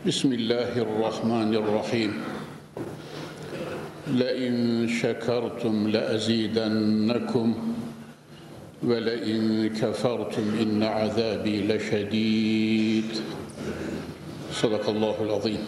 بسم 0.00 0.32
الله 0.32 0.80
الرحمن 0.80 1.52
الرحيم. 1.54 2.12
لئن 4.16 4.88
شكرتم 4.88 5.88
لأزيدنكم 5.92 7.46
ولئن 8.82 9.68
كفرتم 9.76 10.46
إن 10.56 10.82
عذابي 10.82 11.68
لشديد. 11.68 13.10
صدق 14.56 14.88
الله 14.88 15.16
العظيم. 15.20 15.62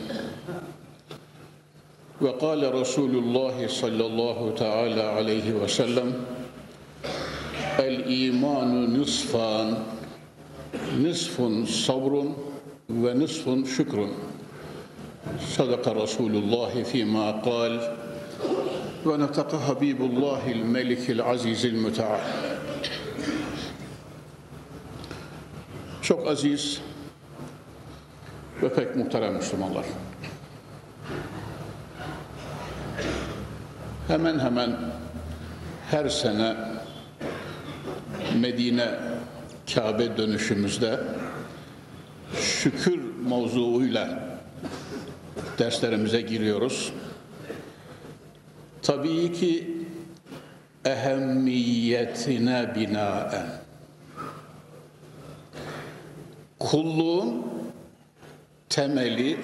وقال 2.21 2.75
رسول 2.75 3.13
الله 3.13 3.67
صلى 3.69 4.07
الله 4.07 4.55
تعالى 4.57 5.03
عليه 5.03 5.53
وسلم 5.61 6.09
الإيمان 7.79 8.97
نصفان 8.97 9.77
نصف 11.05 11.37
صبر 11.69 12.33
ve 12.93 13.19
nisfun 13.19 13.65
şükrün. 13.65 14.11
Sadaka 15.57 15.95
Resulullah 15.95 16.85
fîmâ 16.85 17.43
kâl 17.43 17.79
ve 19.07 19.19
netaka 19.19 19.69
Habibullahil 19.69 20.63
melikil 20.63 21.23
azizil 21.23 21.73
müteal. 21.73 22.21
Çok 26.03 26.29
aziz 26.29 26.81
ve 28.63 28.75
pek 28.75 28.97
muhterem 28.97 29.35
Müslümanlar. 29.35 29.85
Hemen 34.09 34.39
hemen 34.39 34.77
her 35.91 36.09
sene 36.09 36.57
Medine 38.41 38.89
Kabe 39.75 40.17
dönüşümüzde 40.17 41.01
şükür 42.41 43.01
mevzuuyla 43.29 44.39
derslerimize 45.59 46.21
giriyoruz. 46.21 46.93
Tabii 48.83 49.33
ki 49.33 49.77
ehemmiyetine 50.85 52.73
binaen 52.75 53.47
kulluğun 56.59 57.47
temeli 58.69 59.39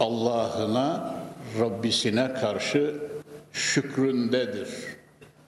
Allah'ına, 0.00 1.14
Rabbisine 1.60 2.34
karşı 2.34 2.94
şükründedir 3.52 4.68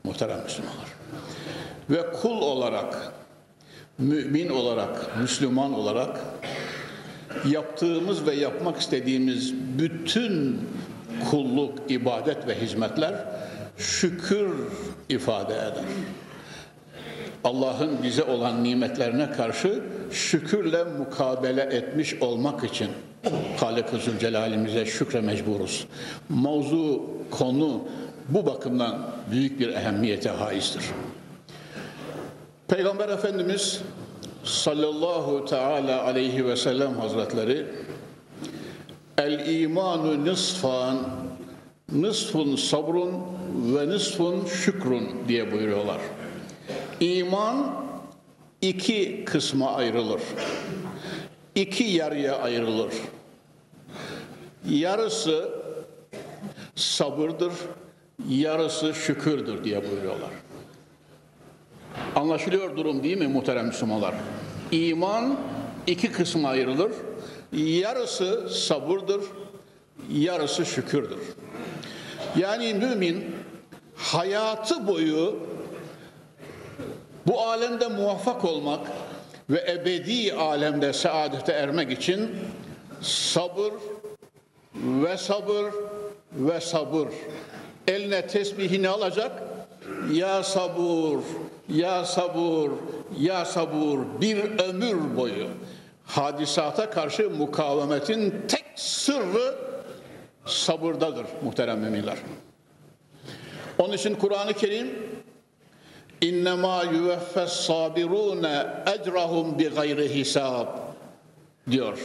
muhterem 0.05 0.43
Müslümanlar. 0.43 0.89
Ve 1.91 2.13
kul 2.13 2.43
olarak, 2.43 3.13
mümin 3.99 4.49
olarak, 4.49 5.19
Müslüman 5.21 5.75
olarak 5.75 6.21
yaptığımız 7.49 8.27
ve 8.27 8.35
yapmak 8.35 8.81
istediğimiz 8.81 9.55
bütün 9.79 10.61
kulluk, 11.31 11.79
ibadet 11.89 12.47
ve 12.47 12.61
hizmetler 12.61 13.15
şükür 13.79 14.51
ifade 15.09 15.55
eder. 15.55 15.85
Allah'ın 17.45 18.03
bize 18.03 18.23
olan 18.23 18.65
nimetlerine 18.65 19.31
karşı 19.31 19.83
şükürle 20.13 20.85
mukabele 20.85 21.63
etmiş 21.63 22.15
olmak 22.15 22.65
için 22.65 22.89
Halik-i 23.57 23.99
Zülcelal'imize 23.99 24.87
şükre 24.87 25.21
mecburuz. 25.21 25.87
Mevzu, 26.29 27.05
konu 27.31 27.89
bu 28.29 28.47
bakımdan 28.47 29.11
büyük 29.31 29.61
bir 29.61 29.69
ehemmiyete 29.69 30.31
haizdir. 30.31 30.83
Peygamber 32.69 33.09
Efendimiz 33.09 33.81
sallallahu 34.45 35.45
teala 35.45 36.05
aleyhi 36.05 36.47
ve 36.47 36.57
sellem 36.57 36.95
hazretleri 36.95 37.67
el 39.19 39.61
imanu 39.61 40.25
nisfan 40.25 40.99
nisfun 41.93 42.57
sabrun 42.57 43.13
ve 43.77 43.89
nisfun 43.89 44.45
şükrun 44.47 45.09
diye 45.29 45.53
buyuruyorlar. 45.53 45.99
İman 47.01 47.75
iki 48.63 49.25
kısma 49.25 49.75
ayrılır. 49.75 50.21
İki 51.55 51.85
yarıya 51.85 52.39
ayrılır. 52.39 52.93
Yarısı 54.71 55.49
sabırdır, 56.77 57.53
yarısı 58.29 58.95
şükürdür 58.95 59.65
diye 59.65 59.91
buyuruyorlar. 59.91 60.31
Anlaşılıyor 62.17 62.77
durum 62.77 63.03
değil 63.03 63.19
mi 63.19 63.27
muhterem 63.27 63.67
Müslümanlar? 63.67 64.15
İman 64.73 65.37
iki 65.87 66.13
kısma 66.13 66.49
ayrılır. 66.49 66.93
Yarısı 67.53 68.49
sabırdır, 68.51 69.21
yarısı 70.11 70.67
şükürdür. 70.67 71.19
Yani 72.37 72.75
mümin 72.75 73.25
hayatı 73.97 74.87
boyu 74.87 75.37
bu 77.27 77.41
alemde 77.41 77.89
muvaffak 77.89 78.45
olmak 78.45 78.81
ve 79.51 79.67
ebedi 79.71 80.35
alemde 80.35 80.93
saadete 80.93 81.53
ermek 81.53 81.91
için 81.91 82.31
sabır 83.01 83.73
ve 84.75 85.17
sabır 85.17 85.65
ve 86.33 86.61
sabır. 86.61 87.09
Eline 87.89 88.27
tesbihini 88.27 88.89
alacak. 88.89 89.43
Ya 90.13 90.43
sabur, 90.43 91.23
ya 91.69 92.05
sabur, 92.05 92.71
ya 93.21 93.45
sabur 93.45 93.99
bir 94.21 94.59
ömür 94.59 95.17
boyu 95.17 95.49
hadisata 96.05 96.91
karşı 96.91 97.31
mukavemetin 97.31 98.35
tek 98.49 98.65
sırrı 98.75 99.55
sabırdadır 100.47 101.27
muhterem 101.45 101.79
müminler. 101.79 102.17
Onun 103.79 103.93
için 103.93 104.15
Kur'an-ı 104.15 104.53
Kerim 104.53 104.89
İnnemâ 106.21 106.85
yüveffes 106.85 107.53
sabirûne 107.53 108.67
ecrahum 108.87 109.59
bi 109.59 109.69
gayri 109.69 110.15
hisab 110.15 110.67
diyor. 111.71 111.99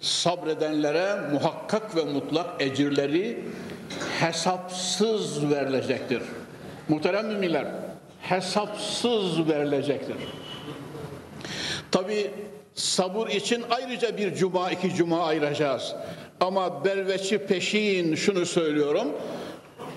Sabredenlere 0.00 1.30
muhakkak 1.32 1.96
ve 1.96 2.04
mutlak 2.04 2.62
ecirleri 2.62 3.44
hesapsız 4.20 5.50
verilecektir. 5.50 6.22
Muhterem 6.88 7.26
müminler, 7.26 7.66
hesapsız 8.30 9.48
verilecektir. 9.48 10.16
Tabi 11.90 12.30
sabır 12.74 13.28
için 13.28 13.64
ayrıca 13.70 14.16
bir 14.16 14.34
cuma, 14.34 14.70
iki 14.70 14.94
cuma 14.94 15.24
ayıracağız. 15.24 15.94
Ama 16.40 16.84
berveçi 16.84 17.38
peşin 17.38 18.14
şunu 18.14 18.46
söylüyorum. 18.46 19.08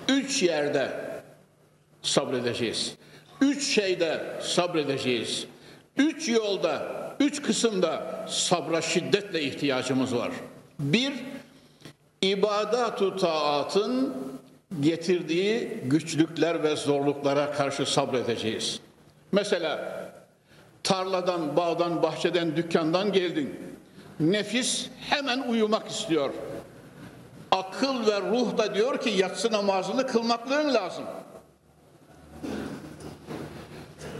Üç 0.09 0.43
yerde 0.43 0.89
sabredeceğiz. 2.01 2.95
Üç 3.41 3.63
şeyde 3.63 4.21
sabredeceğiz. 4.41 5.45
Üç 5.97 6.29
yolda, 6.29 6.87
üç 7.19 7.41
kısımda 7.41 8.25
sabra 8.29 8.81
şiddetle 8.81 9.41
ihtiyacımız 9.41 10.15
var. 10.15 10.31
Bir, 10.79 11.13
ibadatu 12.21 13.17
taatın 13.17 14.13
getirdiği 14.81 15.79
güçlükler 15.85 16.63
ve 16.63 16.75
zorluklara 16.75 17.51
karşı 17.51 17.85
sabredeceğiz. 17.85 18.79
Mesela 19.31 20.03
tarladan, 20.83 21.57
bağdan, 21.57 22.03
bahçeden, 22.03 22.55
dükkandan 22.55 23.11
geldin. 23.11 23.59
Nefis 24.19 24.87
hemen 25.09 25.39
uyumak 25.39 25.89
istiyor. 25.89 26.29
Akıl 27.51 28.07
ve 28.07 28.21
ruh 28.21 28.57
da 28.57 28.75
diyor 28.75 29.01
ki 29.01 29.09
yatsı 29.09 29.51
namazını 29.51 30.07
kılmaklığın 30.07 30.73
lazım. 30.73 31.03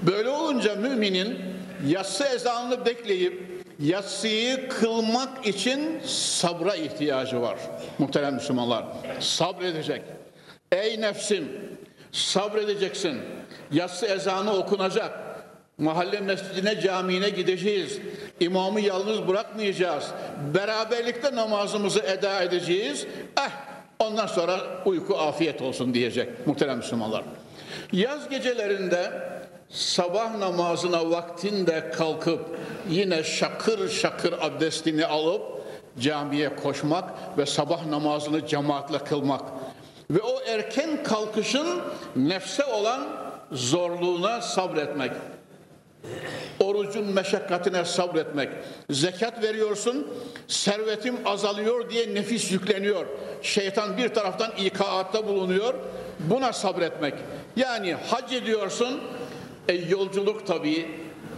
Böyle 0.02 0.30
olunca 0.30 0.76
müminin 0.76 1.40
yatsı 1.88 2.24
ezanını 2.24 2.86
bekleyip 2.86 3.64
yatsıyı 3.80 4.70
kılmak 4.70 5.48
için 5.48 6.02
sabra 6.06 6.76
ihtiyacı 6.76 7.42
var. 7.42 7.58
Muhterem 8.00 8.34
Müslümanlar 8.34 8.86
sabredecek. 9.20 10.02
Ey 10.74 11.02
nefsim 11.02 11.48
sabredeceksin. 12.12 13.22
Yatsı 13.72 14.06
ezanı 14.06 14.54
okunacak. 14.54 15.20
Mahalle 15.78 16.20
mescidine, 16.20 16.82
camiine 16.82 17.30
gideceğiz. 17.30 18.00
İmamı 18.40 18.82
yalnız 18.82 19.28
bırakmayacağız. 19.28 20.06
Beraberlikte 20.54 21.36
namazımızı 21.36 22.00
eda 22.00 22.44
edeceğiz. 22.44 23.06
Eh 23.40 23.52
ondan 24.00 24.28
sonra 24.28 24.60
uyku 24.86 25.18
afiyet 25.18 25.62
olsun 25.62 25.94
diyecek 25.94 26.48
muhterem 26.48 26.78
Müslümanlar. 26.78 27.24
Yaz 27.92 28.30
gecelerinde 28.30 29.12
sabah 29.70 30.38
namazına 30.38 31.10
vaktinde 31.10 31.92
kalkıp 31.92 32.40
yine 32.90 33.24
şakır 33.24 33.90
şakır 33.90 34.34
abdestini 34.42 35.06
alıp 35.06 35.42
camiye 36.00 36.56
koşmak 36.56 37.38
ve 37.38 37.46
sabah 37.46 37.86
namazını 37.86 38.48
cemaatle 38.48 38.98
kılmak 38.98 39.42
ve 40.10 40.22
o 40.22 40.42
erken 40.48 41.04
kalkışın 41.04 41.82
nefse 42.16 42.66
olan 42.66 43.08
zorluğuna 43.52 44.42
sabretmek. 44.42 45.12
Orucun 46.60 47.06
meşakkatine 47.06 47.86
sabretmek. 47.86 48.50
Zekat 48.90 49.44
veriyorsun, 49.44 50.08
servetim 50.48 51.16
azalıyor 51.26 51.90
diye 51.90 52.16
nefis 52.16 52.52
yükleniyor. 52.52 53.06
Şeytan 53.42 53.98
bir 53.98 54.10
taraftan 54.10 54.52
ikaatta 54.52 55.28
bulunuyor. 55.28 55.74
Buna 56.20 56.54
sabretmek. 56.54 57.14
Yani 57.56 57.94
hac 57.94 58.34
ediyorsun, 58.34 59.02
e, 59.68 59.74
yolculuk 59.74 60.48
tabii. 60.48 60.88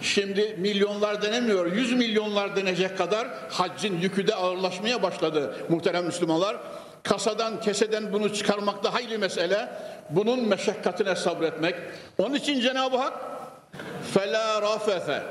Şimdi 0.01 0.55
milyonlar 0.59 1.21
denemiyor, 1.21 1.71
yüz 1.71 1.93
milyonlar 1.93 2.55
denecek 2.55 2.97
kadar 2.97 3.27
haccın 3.49 3.97
yükü 4.01 4.27
de 4.27 4.35
ağırlaşmaya 4.35 5.03
başladı 5.03 5.55
muhterem 5.69 6.05
Müslümanlar. 6.05 6.57
Kasadan, 7.04 7.60
keseden 7.60 8.12
bunu 8.12 8.34
çıkarmak 8.34 8.84
da 8.84 8.94
hayli 8.94 9.18
mesele. 9.18 9.68
Bunun 10.10 10.48
meşakkatine 10.48 11.16
sabretmek. 11.16 11.74
Onun 12.18 12.34
için 12.34 12.60
Cenab-ı 12.60 12.96
Hak 12.96 13.12
فَلَا 14.14 14.62
رَفَثَ 14.62 15.22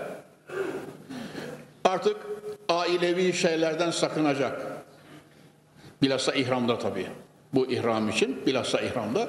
Artık 1.85 2.17
ailevi 2.69 3.33
şeylerden 3.33 3.91
sakınacak. 3.91 4.61
Bilhassa 6.01 6.33
ihramda 6.33 6.79
tabii. 6.79 7.07
Bu 7.53 7.71
ihram 7.71 8.09
için 8.09 8.45
bilhassa 8.45 8.81
ihramda. 8.81 9.27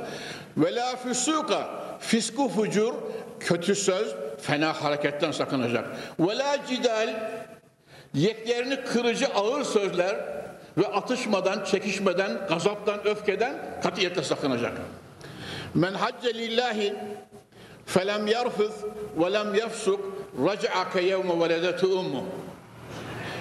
Ve 0.57 0.75
la 0.75 0.97
füsuka 0.97 1.69
fisku 2.01 2.49
fucur 2.49 2.95
kötü 3.41 3.75
söz 3.75 4.15
fena 4.41 4.73
hareketten 4.73 5.33
sakınacak. 5.33 5.85
Ve 6.21 6.39
la 6.39 6.57
cidal 6.69 7.15
yeklerini 8.15 8.85
kırıcı 8.85 9.27
ağır 9.27 9.65
sözler 9.65 10.17
ve 10.78 10.88
atışmadan, 10.88 11.64
çekişmeden, 11.64 12.48
gazaptan, 12.50 13.08
öfkeden 13.08 13.56
katiyetle 13.84 14.24
sakınacak. 14.24 14.74
Men 15.74 15.94
hacce 15.94 16.34
lillahi 16.34 16.94
felem 17.86 18.28
yarfız 18.28 18.72
ve 19.18 19.34
lem 19.34 19.56
yefsuk 19.56 20.00
raca'a 20.46 20.90
ke 20.90 21.02
yevme 21.02 21.40
veledetu 21.40 21.88
ummu. 21.88 22.26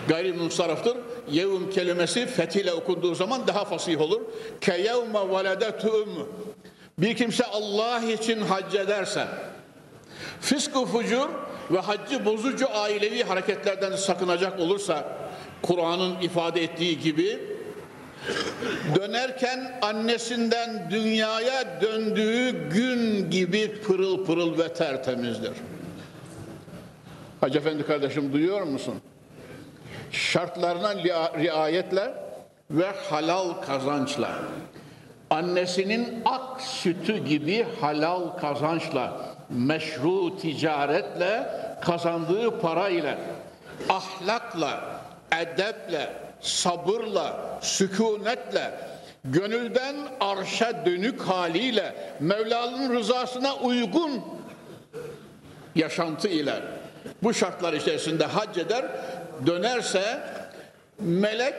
Gayrimunsaraftır. 0.08 0.96
Yevm 1.30 1.70
kelimesi 1.70 2.26
fethiyle 2.26 2.72
okunduğu 2.72 3.14
zaman 3.14 3.46
daha 3.46 3.64
fasih 3.64 4.00
olur. 4.00 4.20
Ke 4.60 4.78
yevme 4.78 5.30
veledetu 5.30 5.88
ummu. 5.88 6.28
Bir 6.98 7.16
kimse 7.16 7.44
Allah 7.44 8.00
için 8.00 8.40
hac 8.40 8.74
ederse, 8.74 9.26
fisk 10.40 10.72
fucur 10.72 11.28
ve 11.70 11.78
haccı 11.80 12.24
bozucu 12.24 12.66
ailevi 12.74 13.22
hareketlerden 13.22 13.96
sakınacak 13.96 14.60
olursa, 14.60 15.04
Kur'an'ın 15.66 16.20
ifade 16.20 16.62
ettiği 16.62 17.00
gibi, 17.00 17.38
dönerken 18.94 19.78
annesinden 19.82 20.90
dünyaya 20.90 21.80
döndüğü 21.80 22.68
gün 22.70 23.30
gibi 23.30 23.80
pırıl 23.80 24.24
pırıl 24.24 24.58
ve 24.58 24.74
tertemizdir. 24.74 25.52
Hacı 27.40 27.58
Efendi 27.58 27.86
kardeşim 27.86 28.32
duyuyor 28.32 28.62
musun? 28.62 28.94
Şartlarına 30.12 30.94
riayetle 31.38 32.14
ve 32.70 32.86
halal 33.10 33.52
kazançla 33.52 34.38
annesinin 35.30 36.22
ak 36.24 36.60
sütü 36.60 37.24
gibi 37.24 37.66
halal 37.80 38.28
kazançla, 38.28 39.20
meşru 39.50 40.36
ticaretle, 40.36 41.48
kazandığı 41.80 42.60
parayla, 42.60 43.18
ahlakla, 43.88 44.93
edeple, 45.40 46.12
sabırla, 46.40 47.58
sükunetle, 47.62 48.70
gönülden 49.24 49.96
arşa 50.20 50.86
dönük 50.86 51.20
haliyle, 51.20 51.94
Mevla'nın 52.20 52.96
rızasına 52.96 53.56
uygun 53.56 54.24
yaşantı 55.74 56.28
ile 56.28 56.54
bu 57.22 57.34
şartlar 57.34 57.72
içerisinde 57.72 58.24
hac 58.24 58.58
eder, 58.58 58.84
dönerse 59.46 60.20
melek 60.98 61.54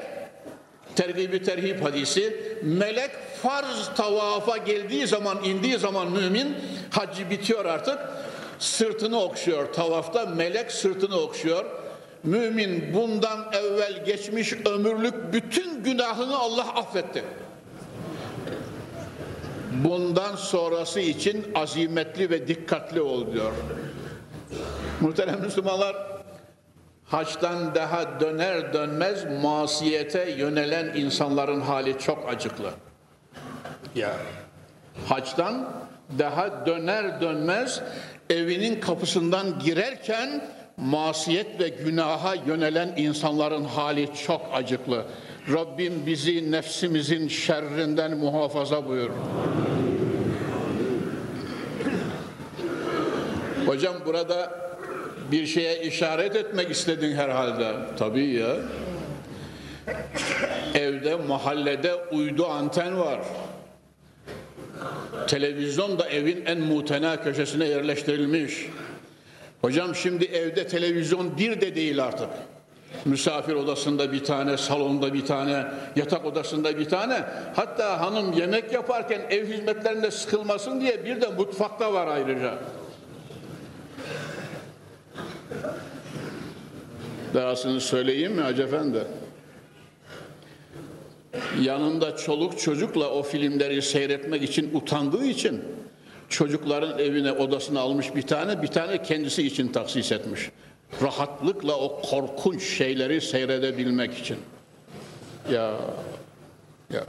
tergibi 0.96 1.44
terhip 1.44 1.86
hadisi 1.86 2.58
melek 2.64 3.12
farz 3.44 3.90
tavafa 3.96 4.58
geldiği 4.58 5.08
zaman 5.08 5.44
indiği 5.44 5.78
zaman 5.78 6.12
mümin 6.12 6.56
hacı 6.90 7.30
bitiyor 7.30 7.66
artık 7.66 8.00
sırtını 8.60 9.20
okşuyor. 9.20 9.74
Tavafta 9.74 10.26
melek 10.26 10.72
sırtını 10.72 11.20
okşuyor 11.20 11.66
mümin 12.26 12.94
bundan 12.94 13.46
evvel 13.54 14.06
geçmiş 14.06 14.54
ömürlük 14.54 15.34
bütün 15.34 15.84
günahını 15.84 16.38
Allah 16.38 16.74
affetti. 16.76 17.24
Bundan 19.84 20.36
sonrası 20.36 21.00
için 21.00 21.52
azimetli 21.56 22.30
ve 22.30 22.48
dikkatli 22.48 23.02
ol 23.02 23.34
diyor. 23.34 23.54
Muhterem 25.02 25.42
Müslümanlar 25.42 25.96
haçtan 27.06 27.76
daha 27.76 28.20
döner 28.20 28.74
dönmez 28.74 29.26
masiyete 29.44 30.32
yönelen 30.32 30.96
insanların 30.96 31.62
hali 31.62 32.00
çok 32.00 32.30
acıklı. 32.30 32.72
Ya. 33.96 34.14
Haçtan 35.08 35.70
daha 36.20 36.66
döner 36.66 37.22
dönmez 37.22 37.82
evinin 38.30 38.80
kapısından 38.80 39.60
girerken 39.60 40.48
masiyet 40.78 41.60
ve 41.60 41.70
günaha 41.70 42.36
yönelen 42.48 42.94
insanların 42.98 43.64
hali 43.64 44.10
çok 44.28 44.42
acıklı. 44.54 45.06
Rabbim 45.54 46.06
bizi 46.06 46.52
nefsimizin 46.52 47.28
şerrinden 47.28 48.18
muhafaza 48.18 48.88
buyur. 48.88 49.10
Hocam 53.66 53.96
burada 54.06 54.66
bir 55.32 55.46
şeye 55.46 55.84
işaret 55.84 56.36
etmek 56.36 56.72
istedin 56.72 57.16
herhalde. 57.16 57.72
Tabii 58.00 58.28
ya. 58.28 58.56
Evde, 60.74 61.16
mahallede 61.16 61.96
uydu 61.96 62.48
anten 62.48 63.00
var. 63.00 63.20
Televizyon 65.28 66.00
da 66.00 66.10
evin 66.10 66.46
en 66.46 66.60
mutena 66.60 67.24
köşesine 67.24 67.66
yerleştirilmiş. 67.66 68.66
Hocam 69.66 69.96
şimdi 69.96 70.26
evde 70.26 70.68
televizyon 70.68 71.38
bir 71.38 71.62
de 71.62 71.76
değil 71.76 72.04
artık. 72.04 72.30
Misafir 73.06 73.54
odasında 73.54 74.12
bir 74.12 74.24
tane, 74.24 74.58
salonda 74.58 75.14
bir 75.14 75.26
tane, 75.26 75.66
yatak 75.96 76.26
odasında 76.26 76.78
bir 76.80 76.90
tane. 76.90 77.24
Hatta 77.56 78.02
hanım 78.02 78.34
yemek 78.34 78.74
yaparken 78.74 79.22
ev 79.30 79.48
hizmetlerinde 79.48 80.12
sıkılmasın 80.12 80.82
diye 80.82 81.06
bir 81.06 81.22
de 81.22 81.28
mutfakta 81.28 81.94
var 81.94 82.08
ayrıca. 82.08 82.54
Dahasını 87.34 87.82
söyleyeyim 87.82 88.34
mi 88.34 88.42
Hacı 88.42 88.62
Efendi? 88.62 89.08
Yanında 91.62 92.18
çoluk 92.18 92.60
çocukla 92.60 93.10
o 93.10 93.24
filmleri 93.24 93.82
seyretmek 93.82 94.44
için 94.44 94.70
utandığı 94.74 95.26
için 95.26 95.62
çocukların 96.30 97.00
evine 97.00 97.32
odasını 97.32 97.80
almış 97.80 98.16
bir 98.16 98.22
tane, 98.22 98.62
bir 98.62 98.68
tane 98.68 99.04
kendisi 99.04 99.48
için 99.48 99.68
taksis 99.68 100.12
etmiş. 100.12 100.50
Rahatlıkla 101.02 101.78
o 101.78 102.02
korkunç 102.02 102.64
şeyleri 102.64 103.22
seyredebilmek 103.22 104.18
için. 104.18 104.38
Ya, 105.52 105.74
ya. 106.94 107.04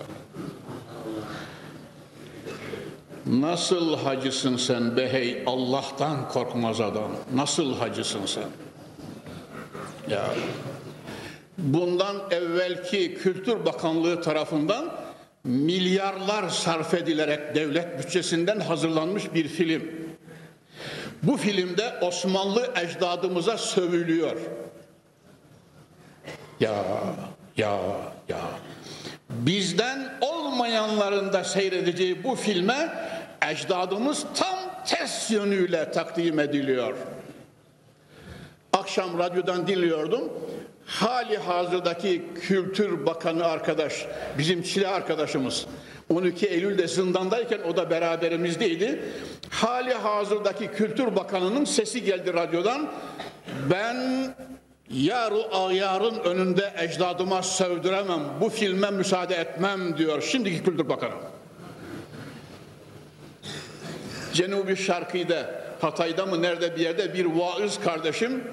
Nasıl 3.27 3.97
hacısın 3.97 4.57
sen 4.57 4.97
be 4.97 5.43
Allah'tan 5.47 6.29
korkmaz 6.29 6.81
adam. 6.81 7.11
Nasıl 7.35 7.75
hacısın 7.75 8.27
sen? 8.27 8.49
Ya 10.11 10.25
bundan 11.59 12.17
evvelki 12.31 13.15
Kültür 13.15 13.65
Bakanlığı 13.65 14.23
tarafından 14.23 14.93
milyarlar 15.47 16.49
sarf 16.49 16.95
edilerek 16.95 17.55
devlet 17.55 17.99
bütçesinden 17.99 18.61
hazırlanmış 18.61 19.35
bir 19.35 19.49
film. 19.49 19.83
Bu 21.23 21.37
filmde 21.37 21.95
Osmanlı 22.01 22.71
ecdadımıza 22.77 23.59
sövülüyor. 23.59 24.37
Ya, 26.61 26.85
ya, 27.57 27.79
ya. 28.29 28.41
Bizden 29.31 30.19
olmayanların 30.21 31.33
da 31.33 31.45
seyredeceği 31.45 32.25
bu 32.25 32.35
filme 32.35 32.89
ecdadımız 33.51 34.27
tam 34.35 34.59
ters 34.87 35.31
yönüyle 35.31 35.93
takdim 35.93 36.41
ediliyor 36.41 36.97
akşam 38.87 39.19
radyodan 39.19 39.67
dinliyordum. 39.67 40.33
Hali 40.87 41.37
hazırdaki 41.37 42.23
Kültür 42.41 43.07
Bakanı 43.07 43.45
arkadaş, 43.45 44.07
bizim 44.39 44.63
Çile 44.63 44.89
arkadaşımız. 44.89 45.67
12 46.15 46.47
Eylül'de 46.47 46.89
zindandayken 46.89 47.61
o 47.61 47.77
da 47.77 47.91
beraberimizdeydi. 47.91 49.03
Hali 49.51 49.95
hazırdaki 49.95 50.67
Kültür 50.67 51.17
Bakanı'nın 51.17 51.65
sesi 51.65 52.05
geldi 52.05 52.35
radyodan. 52.35 52.89
Ben 53.71 53.97
yaru 54.91 55.43
ayarın 55.53 56.19
önünde 56.19 56.73
ecdadıma 56.79 57.43
sövdüremem, 57.43 58.21
bu 58.41 58.49
filme 58.49 58.91
müsaade 58.91 59.35
etmem 59.35 59.99
diyor 59.99 60.23
şimdiki 60.23 60.65
Kültür 60.65 60.89
Bakanı. 60.89 61.15
Cenubi 64.33 64.77
Şarkı'da, 64.77 65.63
Hatay'da 65.81 66.27
mı 66.27 66.43
nerede 66.43 66.77
bir 66.77 66.81
yerde 66.81 67.15
bir 67.15 67.25
vaiz 67.25 67.81
kardeşim 67.81 68.45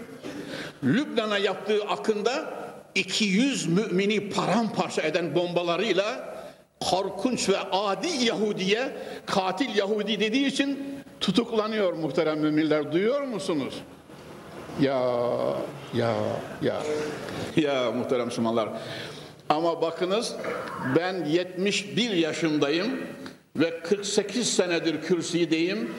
Lübnan'a 0.84 1.38
yaptığı 1.38 1.84
akında 1.84 2.54
200 2.96 3.68
mümini 3.68 4.30
paramparça 4.30 5.02
eden 5.02 5.36
bombalarıyla 5.36 6.36
korkunç 6.80 7.50
ve 7.50 7.58
adi 7.72 8.08
Yahudiye 8.26 8.92
katil 9.26 9.76
Yahudi 9.76 10.20
dediği 10.20 10.46
için 10.46 10.80
tutuklanıyor 11.20 11.94
muhterem 11.94 12.40
müminler. 12.40 12.92
Duyuyor 12.92 13.22
musunuz? 13.22 13.74
Ya 14.82 15.02
ya 15.94 16.16
ya. 16.62 16.82
Ya 17.56 17.92
muhterem 17.92 18.26
Müslümanlar. 18.26 18.70
Ama 19.50 19.82
bakınız 19.82 20.36
ben 20.96 21.26
71 21.26 22.12
yaşındayım 22.12 23.02
ve 23.56 23.80
48 23.80 24.54
senedir 24.54 25.02
kürsüdeyim. 25.02 25.94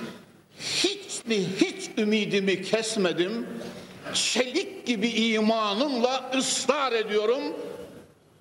Hiç 0.59 1.27
mi 1.27 1.37
hiç 1.61 1.91
ümidimi 1.99 2.63
kesmedim 2.63 3.47
çelik 4.15 4.87
gibi 4.87 5.09
imanımla 5.09 6.31
ısrar 6.37 6.93
ediyorum 6.93 7.43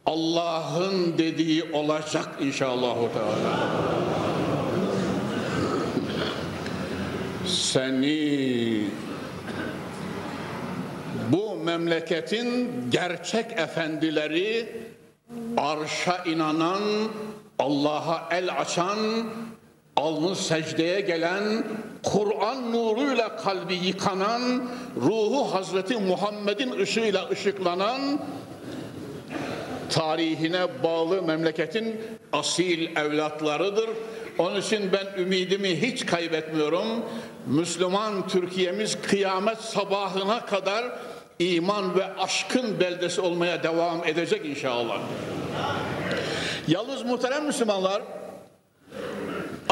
Allah'ın 0.05 1.17
dediği 1.17 1.63
olacak 1.73 2.29
inşallah. 2.41 2.95
Seni 7.47 8.85
bu 11.29 11.55
memleketin 11.55 12.71
gerçek 12.91 13.51
efendileri 13.51 14.69
arşa 15.57 16.23
inanan, 16.23 16.81
Allah'a 17.59 18.29
el 18.31 18.59
açan, 18.59 18.97
alnı 19.95 20.35
secdeye 20.35 21.01
gelen, 21.01 21.63
Kur'an 22.03 22.71
nuruyla 22.71 23.37
kalbi 23.37 23.73
yıkanan, 23.73 24.69
ruhu 25.01 25.53
Hazreti 25.55 25.97
Muhammed'in 25.97 26.71
ışığıyla 26.71 27.29
ışıklanan, 27.29 28.19
tarihine 29.89 30.83
bağlı 30.83 31.21
memleketin 31.21 32.01
asil 32.33 32.95
evlatlarıdır. 32.97 33.89
Onun 34.37 34.61
için 34.61 34.91
ben 34.93 35.21
ümidimi 35.21 35.81
hiç 35.81 36.05
kaybetmiyorum. 36.05 36.87
Müslüman 37.47 38.27
Türkiye'miz 38.27 38.97
kıyamet 39.01 39.57
sabahına 39.57 40.45
kadar 40.45 40.85
iman 41.39 41.95
ve 41.95 42.15
aşkın 42.15 42.79
beldesi 42.79 43.21
olmaya 43.21 43.63
devam 43.63 44.07
edecek 44.07 44.45
inşallah. 44.45 44.99
Yalnız 46.67 47.03
muhterem 47.03 47.45
Müslümanlar, 47.45 48.01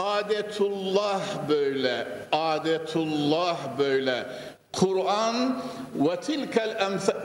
adetullah 0.02 1.22
böyle, 1.50 2.08
adetullah 2.32 3.58
böyle. 3.80 4.26
Kur'an 4.74 5.62
ve 5.96 6.16
tilkel 6.16 6.78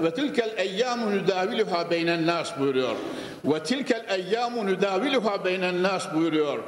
ve 0.02 0.14
tilkel 0.14 0.50
eyyamu 0.56 1.16
nudaviluha 1.16 1.90
beynen 1.90 2.26
nas 2.26 2.58
buyuruyor. 2.58 2.96
Ve 3.44 3.62
tilkel 3.62 4.04
eyyamu 4.08 4.66
nudaviluha 4.66 5.44
beynen 5.44 5.82
nas 5.82 6.14
buyuruyor. 6.14 6.58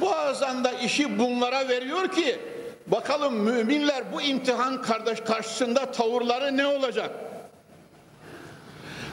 Bazen 0.00 0.64
de 0.64 0.70
işi 0.84 1.18
bunlara 1.18 1.68
veriyor 1.68 2.08
ki 2.08 2.38
bakalım 2.86 3.34
müminler 3.34 4.12
bu 4.12 4.22
imtihan 4.22 4.82
kardeş 4.82 5.20
karşısında 5.20 5.92
tavırları 5.92 6.56
ne 6.56 6.66
olacak? 6.66 7.10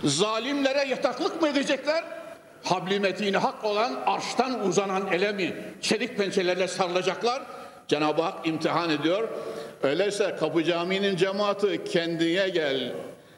Zalimlere 0.04 0.90
yataklık 0.90 1.42
mı 1.42 1.48
edecekler? 1.48 2.21
Habli 2.64 3.00
metini 3.00 3.38
hak 3.38 3.64
olan 3.64 4.00
arştan 4.06 4.68
uzanan 4.68 5.08
elemi 5.12 5.56
çelik 5.82 6.18
pençelerle 6.18 6.68
sarılacaklar. 6.68 7.44
Cenab-ı 7.88 8.22
Hak 8.22 8.48
imtihan 8.48 8.90
ediyor. 8.90 9.30
Öyleyse 9.84 10.36
Kapı 10.40 10.64
Camii'nin 10.64 11.16
cemaati 11.16 11.84
kendine 11.84 12.50
gel. 12.50 12.94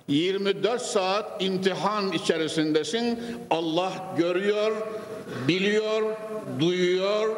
24 0.07 0.81
saat 0.81 1.43
imtihan 1.43 2.11
içerisindesin. 2.11 3.19
Allah 3.49 3.91
görüyor, 4.17 4.71
biliyor, 5.47 6.15
duyuyor 6.59 7.35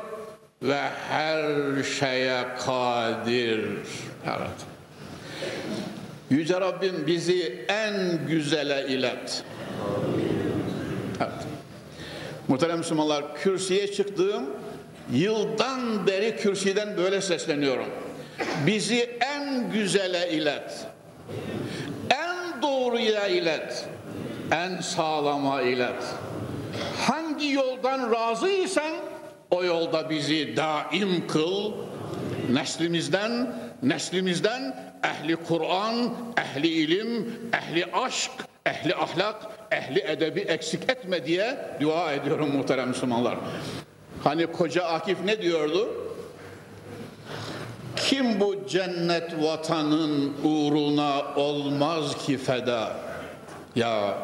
ve 0.62 0.82
her 1.10 1.44
şeye 1.84 2.44
kadir. 2.66 3.62
Evet. 4.26 4.58
Yüce 6.30 6.62
Rabbim 6.62 7.08
bizi 7.08 7.66
en 7.68 8.28
güzele 8.28 8.88
ilet. 8.88 9.44
Muhterem 12.48 12.78
Müslümanlar 12.78 13.36
kürsüye 13.36 13.92
çıktığım 13.92 14.46
yıldan 15.12 16.08
beri 16.08 16.38
kürsüden 16.38 16.98
böyle 16.98 17.22
sesleniyorum. 17.22 17.86
Bizi 18.68 19.18
en 19.22 19.72
güzele 19.72 20.32
ilet. 20.32 20.86
En 22.10 22.62
doğruya 22.62 23.28
ilet. 23.28 23.86
En 24.52 24.82
sağlama 24.82 25.62
ilet. 25.62 26.04
Hangi 27.08 27.52
yoldan 27.52 28.12
razıysan 28.12 28.92
o 29.52 29.64
yolda 29.64 30.10
bizi 30.10 30.58
daim 30.58 31.28
kıl. 31.28 31.72
Neslimizden, 32.52 33.56
neslimizden 33.84 34.94
ehli 35.04 35.36
Kur'an, 35.36 36.14
ehli 36.38 36.68
ilim, 36.68 37.40
ehli 37.54 37.86
aşk, 37.86 38.32
ehli 38.66 38.96
ahlak, 38.96 39.36
ehli 39.76 40.00
edebi 40.00 40.40
eksik 40.40 40.90
etme 40.90 41.26
diye 41.26 41.58
dua 41.82 42.14
ediyorum 42.14 42.56
muhterem 42.56 42.88
Müslümanlar. 42.88 43.38
Hani 44.24 44.48
koca 44.48 44.84
Akif 44.84 45.18
ne 45.26 45.42
diyordu? 45.42 45.90
Kim 47.96 48.40
bu 48.40 48.68
cennet 48.68 49.44
vatanın 49.44 50.34
uğruna 50.44 51.36
olmaz 51.36 52.26
ki 52.26 52.38
feda? 52.38 52.92
Ya 53.76 54.18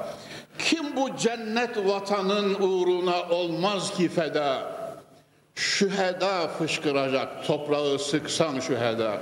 kim 0.60 0.96
bu 0.96 1.17
cennet 1.17 1.77
vatanın 1.77 2.53
uğruna 2.53 3.29
olmaz 3.29 3.93
ki 3.98 4.10
feda? 4.10 4.72
Şüheda 5.55 6.48
fışkıracak 6.48 7.46
toprağı 7.48 8.00
sıksan 8.00 8.60
şüheda. 8.60 9.17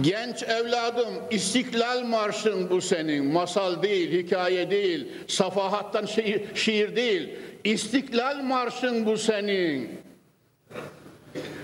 Genç 0.00 0.42
evladım 0.42 1.14
İstiklal 1.30 2.02
Marşın 2.02 2.70
bu 2.70 2.80
senin. 2.80 3.24
Masal 3.24 3.82
değil, 3.82 4.24
hikaye 4.24 4.70
değil, 4.70 5.08
safahattan 5.28 6.06
şiir, 6.06 6.56
şiir 6.56 6.96
değil. 6.96 7.30
İstiklal 7.64 8.42
Marşın 8.42 9.06
bu 9.06 9.16
senin. 9.16 10.00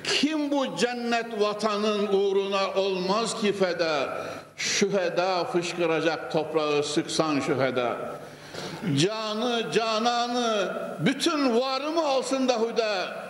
Kim 0.04 0.50
bu 0.50 0.76
cennet 0.76 1.40
vatanın 1.40 2.06
uğruna 2.06 2.74
olmaz 2.74 3.40
ki 3.40 3.52
feda? 3.52 4.18
Şüheda 4.56 5.44
fışkıracak 5.44 6.32
toprağı 6.32 6.82
sıksan 6.82 7.40
şüheda. 7.40 7.96
Canı, 8.96 9.72
cananı, 9.72 10.76
bütün 11.00 11.60
varımı 11.60 12.06
alsın 12.06 12.48
da 12.48 12.60
hüda. 12.60 13.23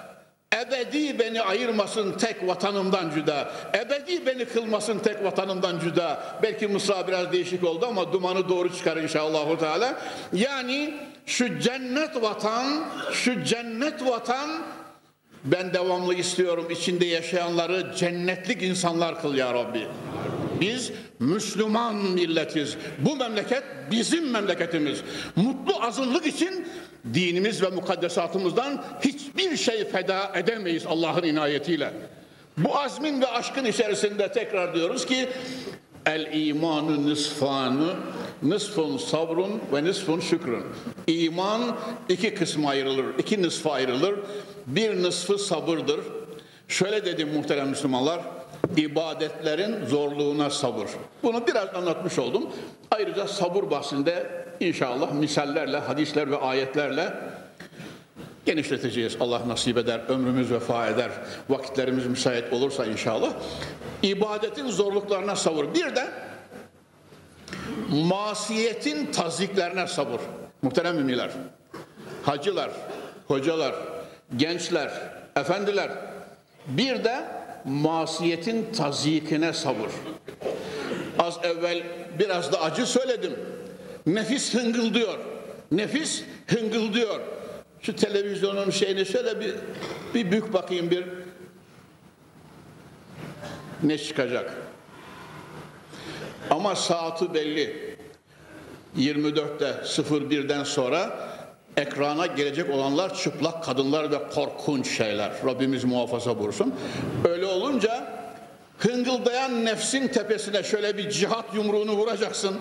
Ebedi 0.68 1.18
beni 1.18 1.42
ayırmasın 1.42 2.12
tek 2.18 2.46
vatanımdan 2.46 3.10
cüda. 3.10 3.52
Ebedi 3.74 4.26
beni 4.26 4.44
kılmasın 4.44 4.98
tek 4.98 5.24
vatanımdan 5.24 5.80
cüda. 5.80 6.22
Belki 6.42 6.66
Mısra 6.66 7.08
biraz 7.08 7.32
değişik 7.32 7.64
oldu 7.64 7.86
ama 7.86 8.12
dumanı 8.12 8.48
doğru 8.48 8.76
çıkar 8.76 8.96
inşallah. 8.96 9.58
Teala. 9.58 9.98
Yani 10.32 10.94
şu 11.26 11.60
cennet 11.60 12.22
vatan, 12.22 12.84
şu 13.12 13.44
cennet 13.44 14.06
vatan 14.06 14.50
ben 15.44 15.74
devamlı 15.74 16.14
istiyorum 16.14 16.66
içinde 16.70 17.06
yaşayanları 17.06 17.96
cennetlik 17.96 18.62
insanlar 18.62 19.22
kıl 19.22 19.34
ya 19.34 19.54
Rabbi. 19.54 19.86
Biz 20.60 20.92
Müslüman 21.20 21.94
milletiz. 21.94 22.76
Bu 22.98 23.16
memleket 23.16 23.62
bizim 23.90 24.30
memleketimiz. 24.30 25.02
Mutlu 25.36 25.82
azınlık 25.82 26.26
için 26.26 26.68
dinimiz 27.14 27.62
ve 27.62 27.68
mukaddesatımızdan 27.68 28.84
hiçbir 29.00 29.56
şey 29.56 29.84
feda 29.84 30.32
edemeyiz 30.34 30.86
Allah'ın 30.86 31.22
inayetiyle. 31.22 31.92
Bu 32.58 32.78
azmin 32.78 33.20
ve 33.20 33.26
aşkın 33.26 33.64
içerisinde 33.64 34.32
tekrar 34.32 34.74
diyoruz 34.74 35.06
ki 35.06 35.28
el 36.06 36.32
imanu 36.32 37.06
nisfanı 37.06 37.94
nisfun 38.42 38.96
sabrun 38.96 39.60
ve 39.72 39.84
nisfun 39.84 40.20
şükrün. 40.20 40.64
İman 41.06 41.76
iki 42.08 42.34
kısma 42.34 42.70
ayrılır, 42.70 43.06
iki 43.18 43.42
nısfa 43.42 43.72
ayrılır. 43.72 44.14
Bir 44.66 45.02
nısfı 45.02 45.38
sabırdır. 45.38 46.00
Şöyle 46.68 47.04
dedim 47.04 47.28
muhterem 47.34 47.68
Müslümanlar, 47.68 48.20
İbadetlerin 48.76 49.86
zorluğuna 49.86 50.50
sabır. 50.50 50.88
Bunu 51.22 51.46
biraz 51.46 51.74
anlatmış 51.74 52.18
oldum. 52.18 52.50
Ayrıca 52.90 53.28
sabır 53.28 53.70
bahsinde 53.70 54.44
inşallah 54.60 55.12
misallerle, 55.12 55.78
hadisler 55.78 56.30
ve 56.30 56.36
ayetlerle 56.36 57.14
genişleteceğiz. 58.46 59.16
Allah 59.20 59.48
nasip 59.48 59.78
eder, 59.78 60.00
ömrümüz 60.08 60.50
vefa 60.50 60.86
eder, 60.88 61.10
vakitlerimiz 61.48 62.06
müsait 62.06 62.52
olursa 62.52 62.86
inşallah. 62.86 63.32
İbadetin 64.02 64.68
zorluklarına 64.68 65.36
sabır. 65.36 65.74
Bir 65.74 65.96
de 65.96 66.08
masiyetin 67.90 69.06
taziklerine 69.06 69.86
sabır. 69.86 70.20
Muhterem 70.62 70.96
müminler, 70.96 71.30
hacılar, 72.22 72.70
hocalar, 73.28 73.74
gençler, 74.36 74.90
efendiler, 75.36 75.90
bir 76.66 77.04
de 77.04 77.43
masiyetin 77.64 78.72
tazikine 78.72 79.52
sabır. 79.52 79.90
Az 81.18 81.38
evvel 81.42 81.82
biraz 82.18 82.52
da 82.52 82.60
acı 82.60 82.86
söyledim. 82.86 83.32
Nefis 84.06 84.54
hıngıldıyor. 84.54 85.18
Nefis 85.70 86.24
hıngıldıyor. 86.46 87.20
Şu 87.80 87.96
televizyonun 87.96 88.70
şeyini 88.70 89.06
şöyle 89.06 89.40
bir, 89.40 89.54
bir 90.14 90.32
bük 90.32 90.52
bakayım 90.52 90.90
bir 90.90 91.04
ne 93.82 93.98
çıkacak. 93.98 94.54
Ama 96.50 96.76
saati 96.76 97.34
belli. 97.34 97.94
24'te 98.98 99.66
01'den 100.02 100.64
sonra 100.64 101.18
ekrana 101.76 102.26
gelecek 102.26 102.70
olanlar 102.70 103.14
çıplak 103.14 103.64
kadınlar 103.64 104.10
ve 104.10 104.28
korkunç 104.34 104.96
şeyler. 104.96 105.32
Rabbimiz 105.46 105.84
muhafaza 105.84 106.38
buyursun. 106.38 106.74
Öyle 107.28 107.46
olunca 107.46 108.06
hıngıldayan 108.78 109.64
nefsin 109.64 110.08
tepesine 110.08 110.62
şöyle 110.62 110.98
bir 110.98 111.10
cihat 111.10 111.54
yumruğunu 111.54 111.92
vuracaksın. 111.92 112.58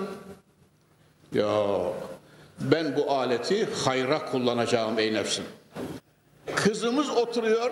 Yok. 1.33 1.95
Ben 2.59 2.95
bu 2.95 3.11
aleti 3.11 3.67
hayra 3.85 4.25
kullanacağım 4.25 4.99
ey 4.99 5.13
nefsim. 5.13 5.43
Kızımız 6.55 7.09
oturuyor, 7.09 7.71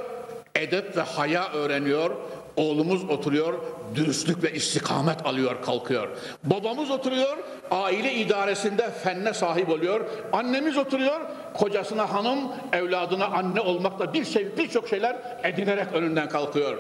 edep 0.56 0.98
ve 0.98 1.02
haya 1.02 1.52
öğreniyor. 1.52 2.12
Oğlumuz 2.56 3.10
oturuyor, 3.10 3.54
dürüstlük 3.96 4.44
ve 4.44 4.54
istikamet 4.54 5.26
alıyor, 5.26 5.62
kalkıyor. 5.62 6.08
Babamız 6.44 6.92
oturuyor, 6.92 7.38
aile 7.72 8.14
idaresinde 8.14 8.92
fenne 8.92 9.34
sahip 9.34 9.70
oluyor. 9.70 10.06
Annemiz 10.34 10.78
oturuyor, 10.78 11.22
kocasına 11.54 12.14
hanım, 12.14 12.40
evladına 12.74 13.26
anne 13.26 13.62
olmakla 13.62 14.14
bir 14.14 14.26
şey, 14.26 14.58
birçok 14.58 14.88
şeyler 14.88 15.40
edinerek 15.44 15.94
önünden 15.94 16.30
kalkıyor. 16.30 16.78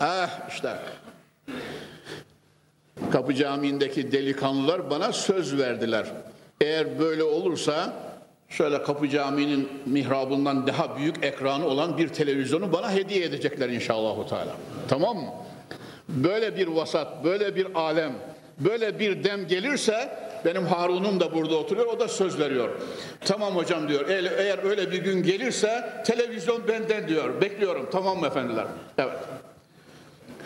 Ah 0.00 0.48
işte. 0.48 0.76
Kapı 3.12 3.34
Camii'ndeki 3.34 4.12
delikanlılar 4.12 4.90
bana 4.90 5.12
söz 5.12 5.58
verdiler. 5.58 6.06
Eğer 6.60 6.98
böyle 6.98 7.22
olursa 7.22 7.92
şöyle 8.56 8.82
Kapı 8.82 9.08
Camii'nin 9.08 9.68
mihrabından 9.86 10.66
daha 10.66 10.96
büyük 10.96 11.24
ekranı 11.24 11.66
olan 11.66 11.98
bir 11.98 12.08
televizyonu 12.08 12.72
bana 12.72 12.92
hediye 12.92 13.24
edecekler 13.24 13.68
inşallah. 13.68 14.28
Teala. 14.28 14.56
Tamam 14.88 15.16
mı? 15.16 15.30
Böyle 16.08 16.56
bir 16.56 16.66
vasat, 16.66 17.24
böyle 17.24 17.56
bir 17.56 17.74
alem, 17.74 18.12
böyle 18.58 18.98
bir 18.98 19.24
dem 19.24 19.46
gelirse 19.46 20.18
benim 20.44 20.66
Harun'um 20.66 21.20
da 21.20 21.34
burada 21.34 21.56
oturuyor, 21.56 21.86
o 21.86 22.00
da 22.00 22.08
söz 22.08 22.38
veriyor. 22.38 22.70
Tamam 23.20 23.56
hocam 23.56 23.88
diyor, 23.88 24.08
eğer, 24.08 24.64
öyle 24.64 24.92
bir 24.92 24.98
gün 24.98 25.22
gelirse 25.22 26.02
televizyon 26.06 26.68
benden 26.68 27.08
diyor. 27.08 27.40
Bekliyorum, 27.40 27.88
tamam 27.92 28.18
mı 28.18 28.26
efendiler? 28.26 28.66
Evet. 28.98 29.18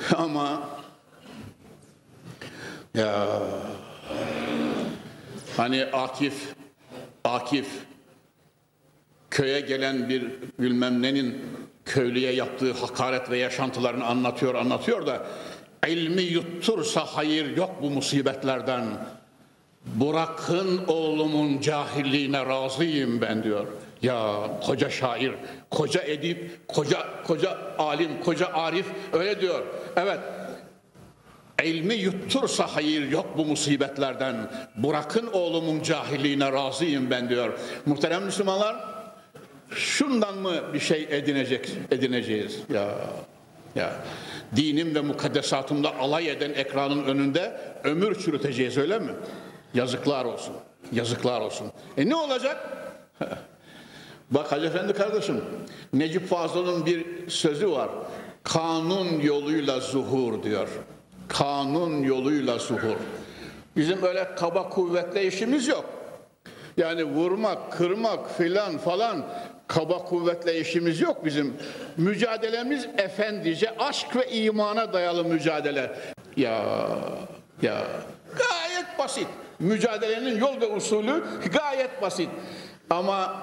Ama 0.16 0.62
ya 2.94 3.26
hani 5.56 5.84
Akif, 5.84 6.54
Akif 7.24 7.87
köye 9.30 9.60
gelen 9.60 10.08
bir 10.08 10.24
bilmem 10.58 11.02
nenin 11.02 11.44
köylüye 11.84 12.32
yaptığı 12.32 12.72
hakaret 12.72 13.30
ve 13.30 13.38
yaşantılarını 13.38 14.04
anlatıyor 14.04 14.54
anlatıyor 14.54 15.06
da 15.06 15.26
ilmi 15.86 16.22
yuttursa 16.22 17.04
hayır 17.04 17.56
yok 17.56 17.70
bu 17.82 17.90
musibetlerden. 17.90 18.84
Bırakın 19.86 20.80
oğlumun 20.86 21.60
cahilliğine 21.60 22.46
razıyım 22.46 23.20
ben 23.20 23.42
diyor. 23.42 23.66
Ya 24.02 24.50
koca 24.66 24.90
şair, 24.90 25.34
koca 25.70 26.02
edip, 26.02 26.68
koca 26.68 27.06
koca 27.26 27.58
alim, 27.78 28.20
koca 28.24 28.46
arif 28.46 28.86
öyle 29.12 29.40
diyor. 29.40 29.62
Evet. 29.96 30.18
İlmi 31.64 31.94
yuttursa 31.94 32.66
hayır 32.66 33.10
yok 33.10 33.26
bu 33.36 33.44
musibetlerden. 33.44 34.36
Bırakın 34.76 35.26
oğlumun 35.32 35.82
cahilliğine 35.82 36.52
razıyım 36.52 37.10
ben 37.10 37.28
diyor. 37.28 37.58
Muhterem 37.86 38.24
Müslümanlar, 38.24 38.76
şundan 39.70 40.38
mı 40.38 40.54
bir 40.74 40.80
şey 40.80 41.08
edinecek 41.10 41.70
edineceğiz 41.90 42.58
ya 42.74 42.94
ya 43.74 43.92
dinim 44.56 44.94
ve 44.94 45.00
mukaddesatımla 45.00 45.98
alay 45.98 46.30
eden 46.30 46.50
ekranın 46.52 47.04
önünde 47.04 47.60
ömür 47.84 48.18
çürüteceğiz 48.18 48.76
öyle 48.78 48.98
mi? 48.98 49.10
Yazıklar 49.74 50.24
olsun. 50.24 50.54
Yazıklar 50.92 51.40
olsun. 51.40 51.72
E 51.96 52.08
ne 52.08 52.14
olacak? 52.14 52.56
Bak 54.30 54.52
Hacı 54.52 54.66
Efendi 54.66 54.92
kardeşim, 54.92 55.44
Necip 55.92 56.28
Fazıl'ın 56.28 56.86
bir 56.86 57.28
sözü 57.28 57.70
var. 57.70 57.88
Kanun 58.42 59.20
yoluyla 59.20 59.80
zuhur 59.80 60.42
diyor. 60.42 60.68
Kanun 61.28 62.02
yoluyla 62.02 62.58
zuhur. 62.58 62.96
Bizim 63.76 64.02
öyle 64.02 64.34
kaba 64.34 64.68
kuvvetle 64.68 65.26
işimiz 65.26 65.68
yok. 65.68 65.84
Yani 66.76 67.04
vurmak, 67.04 67.72
kırmak 67.72 68.36
filan 68.36 68.78
falan 68.78 69.26
kaba 69.68 69.98
kuvvetle 69.98 70.60
işimiz 70.60 71.00
yok 71.00 71.24
bizim. 71.24 71.56
Mücadelemiz 71.96 72.86
efendice 72.98 73.74
aşk 73.78 74.16
ve 74.16 74.30
imana 74.30 74.92
dayalı 74.92 75.24
mücadele. 75.24 75.92
Ya 76.36 76.64
ya 77.62 77.82
gayet 78.36 78.98
basit. 78.98 79.26
Mücadelenin 79.58 80.38
yol 80.38 80.60
ve 80.60 80.66
usulü 80.66 81.24
gayet 81.52 82.02
basit. 82.02 82.28
Ama 82.90 83.36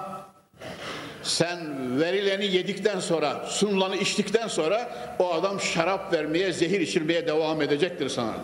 sen 1.22 1.58
verileni 2.00 2.46
yedikten 2.46 3.00
sonra, 3.00 3.46
sunulanı 3.46 3.96
içtikten 3.96 4.48
sonra 4.48 4.90
o 5.18 5.34
adam 5.34 5.60
şarap 5.60 6.12
vermeye, 6.12 6.52
zehir 6.52 6.80
içirmeye 6.80 7.26
devam 7.26 7.62
edecektir 7.62 8.08
sana. 8.08 8.34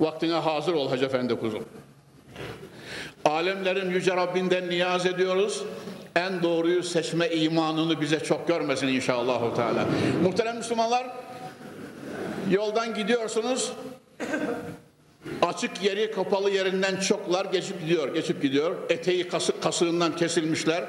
Vaktine 0.00 0.34
hazır 0.34 0.74
ol 0.74 0.90
Hacı 0.90 1.04
Efendi 1.04 1.38
kuzum. 1.38 1.64
Alemlerin 3.24 3.90
yüce 3.90 4.16
Rabbinden 4.16 4.68
niyaz 4.70 5.06
ediyoruz. 5.06 5.62
En 6.16 6.42
doğruyu 6.42 6.82
seçme 6.82 7.28
imanını 7.28 8.00
bize 8.00 8.20
çok 8.20 8.48
görmesin 8.48 8.88
inşallah. 8.88 9.56
Teala. 9.56 9.86
Muhterem 10.22 10.56
Müslümanlar, 10.56 11.06
yoldan 12.50 12.94
gidiyorsunuz. 12.94 13.72
Açık 15.42 15.82
yeri 15.82 16.10
kapalı 16.10 16.50
yerinden 16.50 16.96
çoklar 16.96 17.44
geçip 17.44 17.80
gidiyor, 17.80 18.14
geçip 18.14 18.42
gidiyor. 18.42 18.76
Eteği 18.88 19.28
kası, 19.28 19.60
kasığından 19.60 20.16
kesilmişler. 20.16 20.84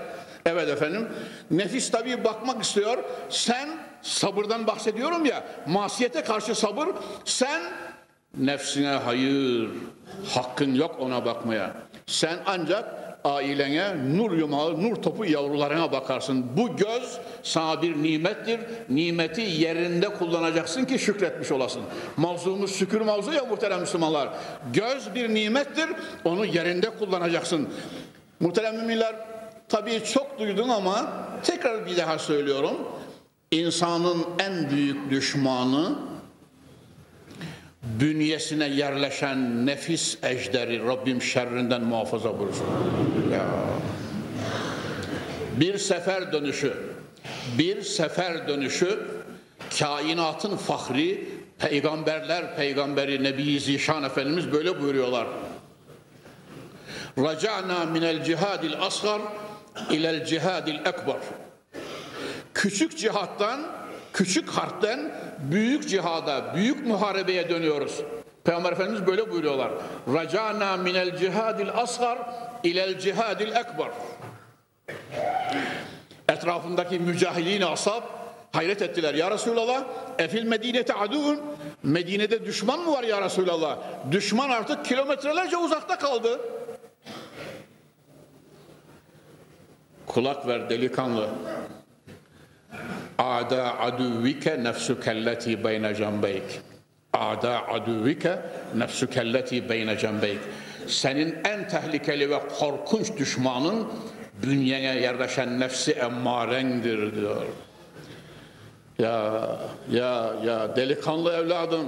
Evet 0.45 0.69
efendim. 0.69 1.10
Nefis 1.51 1.91
tabii 1.91 2.23
bakmak 2.23 2.63
istiyor. 2.63 2.97
Sen 3.29 3.69
sabırdan 4.01 4.67
bahsediyorum 4.67 5.25
ya. 5.25 5.43
Masiyete 5.67 6.23
karşı 6.23 6.55
sabır. 6.55 6.88
Sen 7.25 7.62
nefsine 8.38 8.88
hayır. 8.88 9.69
Hakkın 10.29 10.75
yok 10.75 10.95
ona 10.99 11.25
bakmaya. 11.25 11.73
Sen 12.05 12.39
ancak 12.45 13.01
ailene 13.23 14.17
nur 14.17 14.31
yumağı, 14.31 14.84
nur 14.84 14.95
topu 14.95 15.25
yavrularına 15.25 15.91
bakarsın. 15.91 16.45
Bu 16.57 16.75
göz 16.77 17.19
sana 17.43 17.81
bir 17.81 18.03
nimettir. 18.03 18.60
Nimeti 18.89 19.41
yerinde 19.41 20.10
kullanacaksın 20.10 20.86
ki 20.86 20.99
şükretmiş 20.99 21.51
olasın. 21.51 21.81
Mavzumuz 22.17 22.75
şükür 22.75 23.01
mavzu 23.01 23.34
ya 23.34 23.45
muhterem 23.45 23.79
Müslümanlar. 23.79 24.29
Göz 24.73 25.15
bir 25.15 25.34
nimettir. 25.34 25.89
Onu 26.25 26.45
yerinde 26.45 26.89
kullanacaksın. 26.89 27.69
Muhterem 28.39 28.75
müminler 28.75 29.15
tabii 29.69 30.03
çok 30.13 30.39
duydun 30.39 30.69
ama 30.69 31.13
tekrar 31.43 31.86
bir 31.86 31.97
daha 31.97 32.19
söylüyorum. 32.19 32.77
İnsanın 33.51 34.25
en 34.39 34.69
büyük 34.69 35.10
düşmanı 35.10 35.95
bünyesine 38.02 38.68
yerleşen 38.68 39.66
nefis 39.66 40.18
ejderi 40.24 40.86
Rabbim 40.88 41.22
şerrinden 41.22 41.82
muhafaza 41.82 42.40
buyursun. 42.40 42.66
Ya. 43.34 43.46
Bir 45.60 45.78
sefer 45.78 46.32
dönüşü, 46.32 46.74
bir 47.58 47.82
sefer 47.82 48.48
dönüşü 48.48 49.00
kainatın 49.80 50.58
fahri, 50.58 51.30
peygamberler 51.60 52.56
peygamberi 52.56 53.24
Nebi 53.24 53.60
Zişan 53.60 54.04
Efendimiz 54.04 54.52
böyle 54.52 54.82
buyuruyorlar. 54.82 55.28
Raca'na 57.18 57.86
minel 57.86 58.24
cihadil 58.24 58.74
asgar 58.82 59.22
ilel 59.90 60.26
cihadil 60.26 60.76
ekber. 60.76 61.18
Küçük 62.54 62.98
cihattan 62.98 63.81
Küçük 64.13 64.50
harpten 64.50 65.12
büyük 65.39 65.89
cihada, 65.89 66.56
büyük 66.56 66.88
muharebeye 66.88 67.50
dönüyoruz. 67.50 68.02
Peygamber 68.43 68.71
Efendimiz 68.71 69.08
böyle 69.08 69.32
buyuruyorlar. 69.32 69.71
Racana 70.13 70.78
minel 70.78 71.17
cihadil 71.17 71.69
asgar 71.69 72.17
ilel 72.63 73.00
cihadil 73.00 73.47
ekber. 73.47 73.88
Etrafındaki 76.30 77.00
mücahidin 77.00 77.62
asab 77.62 78.04
hayret 78.52 78.82
ettiler. 78.82 79.13
Ya 79.13 79.32
Resulallah 79.32 79.84
efil 80.19 80.43
medinete 80.43 80.93
adun 80.93 81.39
Medine'de 81.84 82.45
düşman 82.45 82.80
mı 82.80 82.91
var 82.91 83.04
ya 83.04 83.21
Resulallah? 83.21 83.78
Düşman 84.12 84.50
artık 84.50 84.86
kilometrelerce 84.86 85.58
uzakta 85.58 86.00
kaldı. 86.00 86.39
Kulak 90.08 90.47
ver 90.47 90.69
delikanlı. 90.69 91.30
Ada 93.17 93.79
aduvike 93.79 94.63
nefsukelleti 94.63 95.63
beyne 95.63 95.95
cambeyk. 95.95 96.62
Ada 97.13 97.67
aduvike 97.67 98.39
nefsukelleti 98.75 99.69
beyne 99.69 99.97
cambeyk. 99.97 100.39
Senin 100.88 101.38
en 101.43 101.67
tehlikeli 101.67 102.29
ve 102.29 102.39
korkunç 102.60 103.17
düşmanın 103.17 103.88
bünyene 104.43 104.99
yerleşen 105.01 105.60
nefsi 105.60 105.91
emmarendir 105.91 107.15
diyor. 107.15 107.45
Ya 108.99 109.57
ya 109.91 110.34
ya 110.45 110.75
delikanlı 110.75 111.34
evladım 111.34 111.88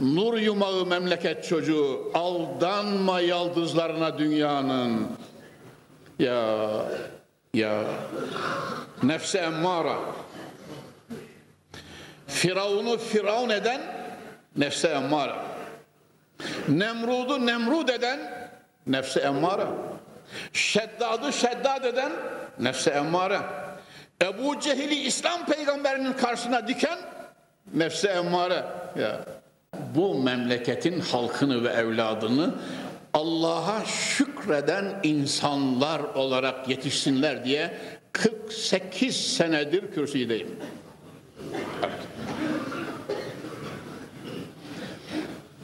nur 0.00 0.38
yumağı 0.38 0.86
memleket 0.86 1.44
çocuğu 1.44 2.10
aldanma 2.14 3.20
yaldızlarına 3.20 4.18
dünyanın 4.18 5.08
ya 6.18 6.58
ya 7.54 7.84
nefse 9.02 9.38
emmara. 9.38 9.96
Firavun'u 12.26 12.98
firavun 12.98 13.50
eden 13.50 13.80
nefse 14.56 14.88
emmara. 14.88 15.36
Nemrud'u 16.68 17.46
nemrud 17.46 17.88
eden 17.88 18.20
nefse 18.86 19.20
emmara. 19.20 19.68
Şeddad'ı 20.52 21.32
şeddad 21.32 21.84
eden 21.84 22.12
nefse 22.58 22.90
emmare 22.90 23.38
Ebu 24.22 24.60
Cehil'i 24.60 24.94
İslam 24.94 25.46
peygamberinin 25.46 26.12
karşısına 26.12 26.68
diken 26.68 26.98
nefse 27.74 28.08
emmare 28.08 28.64
ya. 28.98 29.20
Bu 29.94 30.14
memleketin 30.14 31.00
halkını 31.00 31.64
ve 31.64 31.68
evladını 31.68 32.54
Allah'a 33.14 33.84
şükreden 33.84 35.00
insanlar 35.02 36.00
olarak 36.00 36.68
yetişsinler 36.68 37.44
diye 37.44 37.78
48 38.12 39.16
senedir 39.36 39.94
kürsüdeyim. 39.94 40.56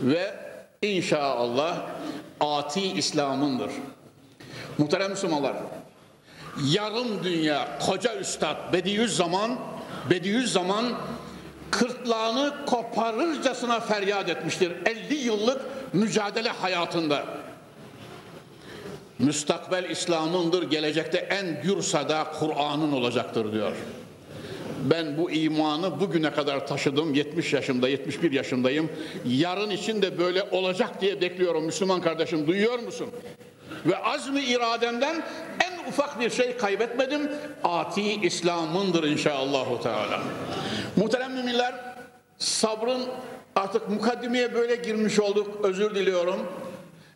Ve 0.02 0.34
inşallah 0.82 1.87
ati 2.40 2.82
İslam'ındır. 2.82 3.70
Muhterem 4.78 5.11
Müslümanlar, 5.11 5.56
yarım 6.64 7.24
dünya 7.24 7.78
koca 7.87 8.16
üstad 8.16 8.72
Bediüzzaman 8.72 9.58
Bediüzzaman 10.11 10.84
kırtlağını 11.70 12.54
koparırcasına 12.66 13.80
feryat 13.80 14.28
etmiştir 14.28 14.72
50 14.87 15.14
yıllık 15.14 15.61
mücadele 15.92 16.48
hayatında. 16.48 17.24
Müstakbel 19.18 19.90
İslam'ındır, 19.90 20.70
gelecekte 20.70 21.18
en 21.18 21.62
gür 21.62 21.83
sada 21.83 22.24
Kur'an'ın 22.38 22.92
olacaktır 22.92 23.52
diyor. 23.52 23.72
Ben 24.90 25.18
bu 25.18 25.31
imanı 25.31 26.00
bugüne 26.00 26.31
kadar 26.31 26.66
taşıdım. 26.66 27.14
70 27.14 27.52
yaşında, 27.52 27.88
71 27.88 28.33
yaşındayım. 28.33 28.90
Yarın 29.24 29.70
için 29.70 30.02
de 30.02 30.18
böyle 30.18 30.42
olacak 30.42 31.00
diye 31.00 31.20
bekliyorum 31.20 31.64
Müslüman 31.64 32.00
kardeşim. 32.00 32.46
Duyuyor 32.46 32.78
musun? 32.78 33.07
Ve 33.87 33.98
azmi 33.98 34.40
irademden 34.40 35.22
en 35.64 35.88
ufak 35.88 36.20
bir 36.20 36.31
şey 36.31 36.57
kaybetmedim. 36.57 37.31
Ati 37.64 38.02
İslam'ındır 38.02 39.04
inşallahü 39.04 39.83
teala. 39.83 40.20
Muhterem 40.96 41.33
müminler, 41.33 41.74
sabrın 42.38 43.02
artık 43.57 43.88
mukaddimeye 43.88 44.54
böyle 44.54 44.76
girmiş 44.76 45.20
olduk. 45.20 45.64
Özür 45.64 45.94
diliyorum. 45.94 46.46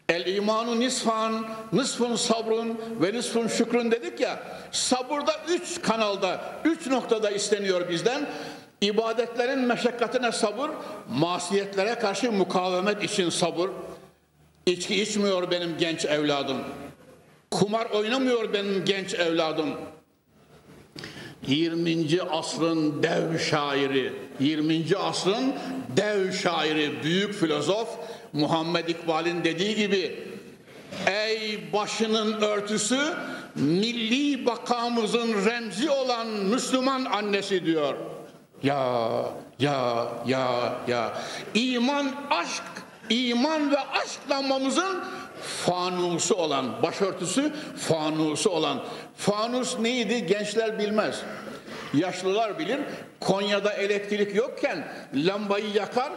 El 0.09 0.27
imanu 0.27 0.81
nisfan, 0.81 1.47
nisfun 1.73 2.17
sabrun 2.17 2.81
ve 3.03 3.13
nisfun 3.13 3.49
şükrün 3.49 3.91
dedik 3.91 4.21
ya. 4.21 4.43
Sabırda 4.73 5.33
üç 5.49 5.83
kanalda, 5.83 6.41
üç 6.65 6.87
noktada 6.87 7.31
isteniyor 7.31 7.89
bizden. 7.89 8.27
İbadetlerin 8.81 9.59
meşakkatine 9.59 10.33
sabır, 10.33 10.71
masiyetlere 11.09 11.95
karşı 11.95 12.33
mukavemet 12.33 13.03
için 13.03 13.31
sabır. 13.31 13.71
İçki 14.67 15.03
içmiyor 15.03 15.51
benim 15.51 15.79
genç 15.79 16.05
evladım. 16.05 16.59
Kumar 17.51 17.87
oynamıyor 17.87 18.53
benim 18.53 18.85
genç 18.85 19.15
evladım. 19.15 19.69
20. 21.47 22.23
asrın 22.31 23.03
dev 23.03 23.39
şairi, 23.39 24.13
20. 24.41 24.85
asrın 24.97 25.55
dev 25.97 26.33
şairi, 26.33 27.03
büyük 27.05 27.35
filozof 27.35 27.89
Muhammed 28.33 28.89
İkbal'in 28.89 29.45
dediği 29.45 29.77
gibi 29.77 30.33
Ey 31.07 31.73
başının 31.73 32.43
örtüsü 32.43 33.15
milli 33.55 34.47
bakamızın 34.47 35.45
remzi 35.47 35.91
olan 35.91 36.27
Müslüman 36.27 37.05
annesi 37.05 37.65
diyor. 37.67 37.95
Ya 38.63 39.25
ya 39.59 40.09
ya 40.27 40.75
ya 40.89 41.13
iman 41.55 42.13
aşk 42.31 42.63
iman 43.11 43.71
ve 43.71 43.79
aşk 43.79 44.21
lambamızın 44.31 45.05
fanusu 45.43 46.35
olan, 46.35 46.83
başörtüsü 46.83 47.53
fanusu 47.77 48.51
olan. 48.51 48.83
Fanus 49.17 49.79
neydi 49.79 50.27
gençler 50.27 50.79
bilmez. 50.79 51.23
Yaşlılar 51.95 52.59
bilir. 52.59 52.81
Konya'da 53.21 53.73
elektrik 53.73 54.35
yokken 54.35 54.89
lambayı 55.15 55.73
yakar, 55.75 56.13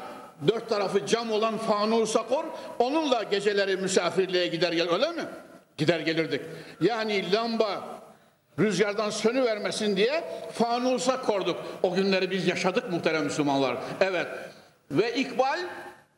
dört 0.47 0.69
tarafı 0.69 1.05
cam 1.05 1.31
olan 1.31 1.57
fanusa 1.57 2.27
kor, 2.27 2.43
onunla 2.79 3.23
geceleri 3.23 3.77
misafirliğe 3.77 4.47
gider 4.47 4.73
gel 4.73 4.93
öyle 4.93 5.11
mi? 5.11 5.25
Gider 5.77 5.99
gelirdik. 5.99 6.41
Yani 6.81 7.31
lamba 7.31 7.83
rüzgardan 8.59 9.09
sönü 9.09 9.43
vermesin 9.43 9.97
diye 9.97 10.23
fanusa 10.53 11.21
korduk. 11.21 11.57
O 11.83 11.95
günleri 11.95 12.31
biz 12.31 12.47
yaşadık 12.47 12.91
muhterem 12.91 13.23
Müslümanlar. 13.23 13.77
Evet. 14.01 14.27
Ve 14.91 15.15
İkbal 15.15 15.59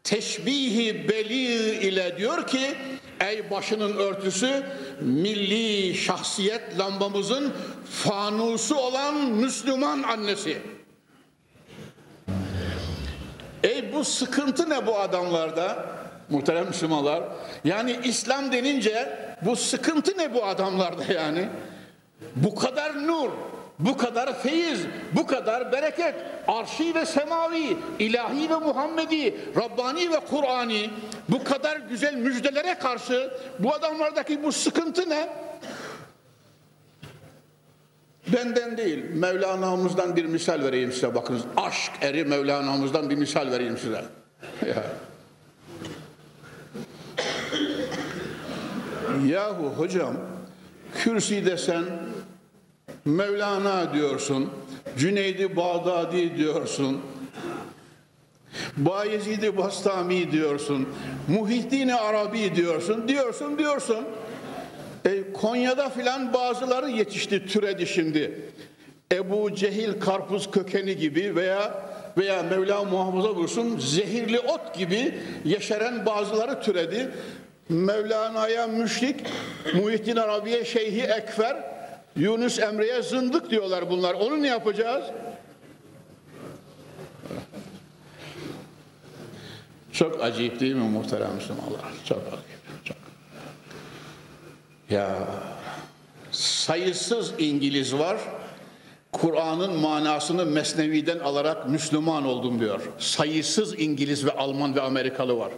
teşbihi 0.03 1.09
beli 1.09 1.75
ile 1.87 2.17
diyor 2.17 2.47
ki 2.47 2.75
ey 3.19 3.51
başının 3.51 3.97
örtüsü 3.97 4.63
milli 5.01 5.95
şahsiyet 5.95 6.79
lambamızın 6.79 7.53
fanusu 7.91 8.75
olan 8.75 9.15
Müslüman 9.15 10.03
annesi. 10.03 10.57
Ey 13.63 13.86
bu 13.97 14.05
sıkıntı 14.05 14.69
ne 14.69 14.87
bu 14.87 14.99
adamlarda? 14.99 15.85
Muhterem 16.29 16.67
Müslümanlar. 16.67 17.23
Yani 17.63 17.99
İslam 18.03 18.51
denince 18.51 19.19
bu 19.41 19.55
sıkıntı 19.55 20.17
ne 20.17 20.33
bu 20.33 20.45
adamlarda 20.45 21.13
yani? 21.13 21.49
Bu 22.35 22.55
kadar 22.55 23.07
nur, 23.07 23.29
bu 23.79 23.97
kadar 23.97 24.39
feyiz, 24.39 24.79
bu 25.11 25.27
kadar 25.27 25.71
bereket, 25.71 26.15
arşi 26.47 26.95
ve 26.95 27.05
semavi, 27.05 27.77
ilahi 27.99 28.49
ve 28.49 28.55
Muhammedi, 28.55 29.35
Rabbani 29.55 30.11
ve 30.11 30.19
Kur'ani, 30.19 30.89
bu 31.29 31.43
kadar 31.43 31.77
güzel 31.77 32.13
müjdelere 32.13 32.73
karşı 32.73 33.31
bu 33.59 33.73
adamlardaki 33.73 34.43
bu 34.43 34.51
sıkıntı 34.51 35.09
ne? 35.09 35.29
Benden 38.33 38.77
değil, 38.77 39.03
Mevlana'mızdan 39.13 40.15
bir 40.15 40.25
misal 40.25 40.63
vereyim 40.63 40.91
size 40.91 41.15
bakınız. 41.15 41.41
Aşk 41.57 41.91
eri 42.01 42.25
Mevlana'mızdan 42.25 43.09
bir 43.09 43.15
misal 43.15 43.51
vereyim 43.51 43.77
size. 43.77 44.05
Ya. 44.67 44.83
Yahu 49.25 49.73
hocam, 49.77 50.13
kürsi 50.95 51.45
desen 51.45 51.83
Mevlana 53.05 53.93
diyorsun, 53.93 54.49
Cüneydi 54.97 55.55
Bağdadi 55.55 56.37
diyorsun, 56.37 57.01
Bayezid-i 58.77 59.57
Bastami 59.57 60.31
diyorsun, 60.31 60.89
Muhittin 61.27 61.87
Arabi 61.87 62.55
diyorsun, 62.55 63.07
diyorsun, 63.07 63.57
diyorsun. 63.57 64.05
E, 65.07 65.33
Konya'da 65.33 65.89
filan 65.89 66.33
bazıları 66.33 66.89
yetişti, 66.89 67.45
türedi 67.45 67.87
şimdi. 67.87 68.41
Ebu 69.11 69.55
Cehil 69.55 69.99
karpuz 69.99 70.51
kökeni 70.51 70.97
gibi 70.97 71.35
veya 71.35 71.89
veya 72.17 72.43
Mevla 72.43 72.83
muhafaza 72.83 73.35
buyursun 73.35 73.79
zehirli 73.79 74.39
ot 74.39 74.77
gibi 74.77 75.19
yeşeren 75.45 76.05
bazıları 76.05 76.61
türedi. 76.61 77.09
Mevlana'ya 77.69 78.67
müşrik, 78.67 79.15
Muhittin 79.73 80.15
Arabi'ye 80.15 80.65
şeyhi 80.65 81.01
ekfer, 81.01 81.57
Yunus 82.15 82.59
Emre'ye 82.59 83.01
zındık 83.01 83.49
diyorlar 83.49 83.89
bunlar. 83.89 84.13
Onu 84.13 84.41
ne 84.41 84.47
yapacağız? 84.47 85.05
Çok 89.91 90.23
acayip 90.23 90.59
değil 90.59 90.75
mi 90.75 90.89
muhterem 90.89 91.35
Müslümanlar? 91.35 91.81
Çok 92.05 92.17
acayip. 92.27 92.46
Ya 94.89 95.27
sayısız 96.31 97.33
İngiliz 97.37 97.95
var. 97.95 98.17
Kur'an'ın 99.11 99.79
manasını 99.79 100.45
Mesnevi'den 100.45 101.19
alarak 101.19 101.69
Müslüman 101.69 102.25
oldum 102.25 102.59
diyor. 102.59 102.81
Sayısız 102.99 103.79
İngiliz 103.79 104.25
ve 104.25 104.31
Alman 104.31 104.75
ve 104.75 104.81
Amerikalı 104.81 105.37
var. 105.37 105.51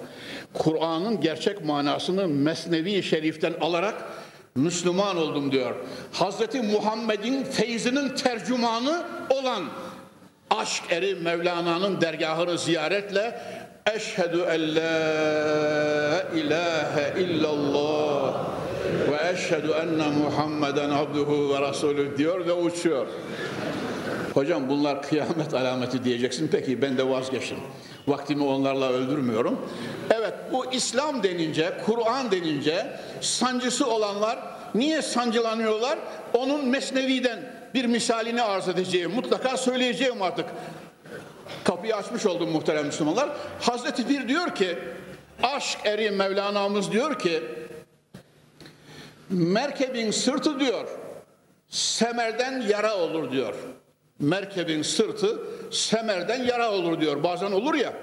Kur'an'ın 0.54 1.22
gerçek 1.22 1.66
manasını 1.66 2.28
Mesnevi 2.28 3.04
Şerif'ten 3.04 3.54
alarak 3.62 4.04
Müslüman 4.56 5.18
oldum 5.18 5.52
diyor. 5.52 5.76
Hazreti 6.12 6.62
Muhammed'in 6.62 7.44
feyzinin 7.44 8.16
tercümanı 8.16 9.04
olan 9.30 9.64
aşk 10.50 10.84
eri 10.90 11.16
Mevlana'nın 11.16 12.02
dergahını 12.02 12.58
ziyaretle 12.58 13.42
Eşhedü 13.96 14.42
en 14.50 14.76
la 14.76 16.22
ilahe 16.36 17.22
illallah 17.22 18.59
ve 19.12 19.32
eşhedü 19.34 19.72
enne 19.72 20.08
Muhammeden 20.08 20.90
abduhu 20.90 21.54
ve 21.54 21.62
rasulü 21.62 22.18
diyor 22.18 22.46
ve 22.46 22.54
uçuyor. 22.54 23.08
Hocam 24.34 24.70
bunlar 24.70 25.02
kıyamet 25.02 25.54
alameti 25.54 26.04
diyeceksin. 26.04 26.50
Peki 26.52 26.82
ben 26.82 26.98
de 26.98 27.10
vazgeçtim. 27.10 27.58
Vaktimi 28.08 28.44
onlarla 28.44 28.90
öldürmüyorum. 28.90 29.60
Evet 30.10 30.34
bu 30.52 30.74
İslam 30.74 31.24
denince, 31.24 31.74
Kur'an 31.86 32.32
denince 32.32 32.88
sancısı 33.22 33.88
olanlar 33.88 34.40
niye 34.76 35.02
sancılanıyorlar? 35.02 36.00
Onun 36.34 36.68
Mesnevi'den 36.68 37.40
bir 37.74 37.86
misalini 37.86 38.42
arz 38.42 38.68
edeceğim. 38.68 39.12
Mutlaka 39.12 39.58
söyleyeceğim 39.58 40.22
artık. 40.22 40.46
Kapıyı 41.64 41.96
açmış 41.96 42.26
oldum 42.26 42.50
muhterem 42.50 42.86
Müslümanlar. 42.86 43.30
Hazreti 43.62 44.10
Bir 44.10 44.28
diyor 44.28 44.56
ki, 44.56 44.78
aşk 45.44 45.80
eri 45.86 46.12
Mevlana'mız 46.12 46.92
diyor 46.92 47.20
ki, 47.20 47.44
merkebin 49.30 50.12
sırtı 50.12 50.60
diyor, 50.60 50.88
semerden 51.68 52.62
yara 52.62 52.98
olur 52.98 53.32
diyor. 53.32 53.54
Merkebin 54.20 54.82
sırtı 54.82 55.40
semerden 55.72 56.44
yara 56.44 56.72
olur 56.72 57.02
diyor. 57.02 57.24
Bazen 57.24 57.52
olur 57.52 57.74
ya. 57.74 57.94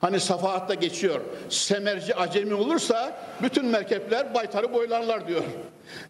Hani 0.00 0.20
safahatta 0.20 0.74
geçiyor. 0.74 1.20
Semerci 1.48 2.14
acemi 2.14 2.54
olursa 2.54 3.16
bütün 3.42 3.66
merkepler 3.66 4.34
baytarı 4.34 4.72
boylarlar 4.72 5.28
diyor. 5.28 5.42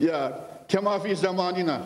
Ya 0.01 0.41
kemafi 0.69 1.17
zamanina. 1.17 1.81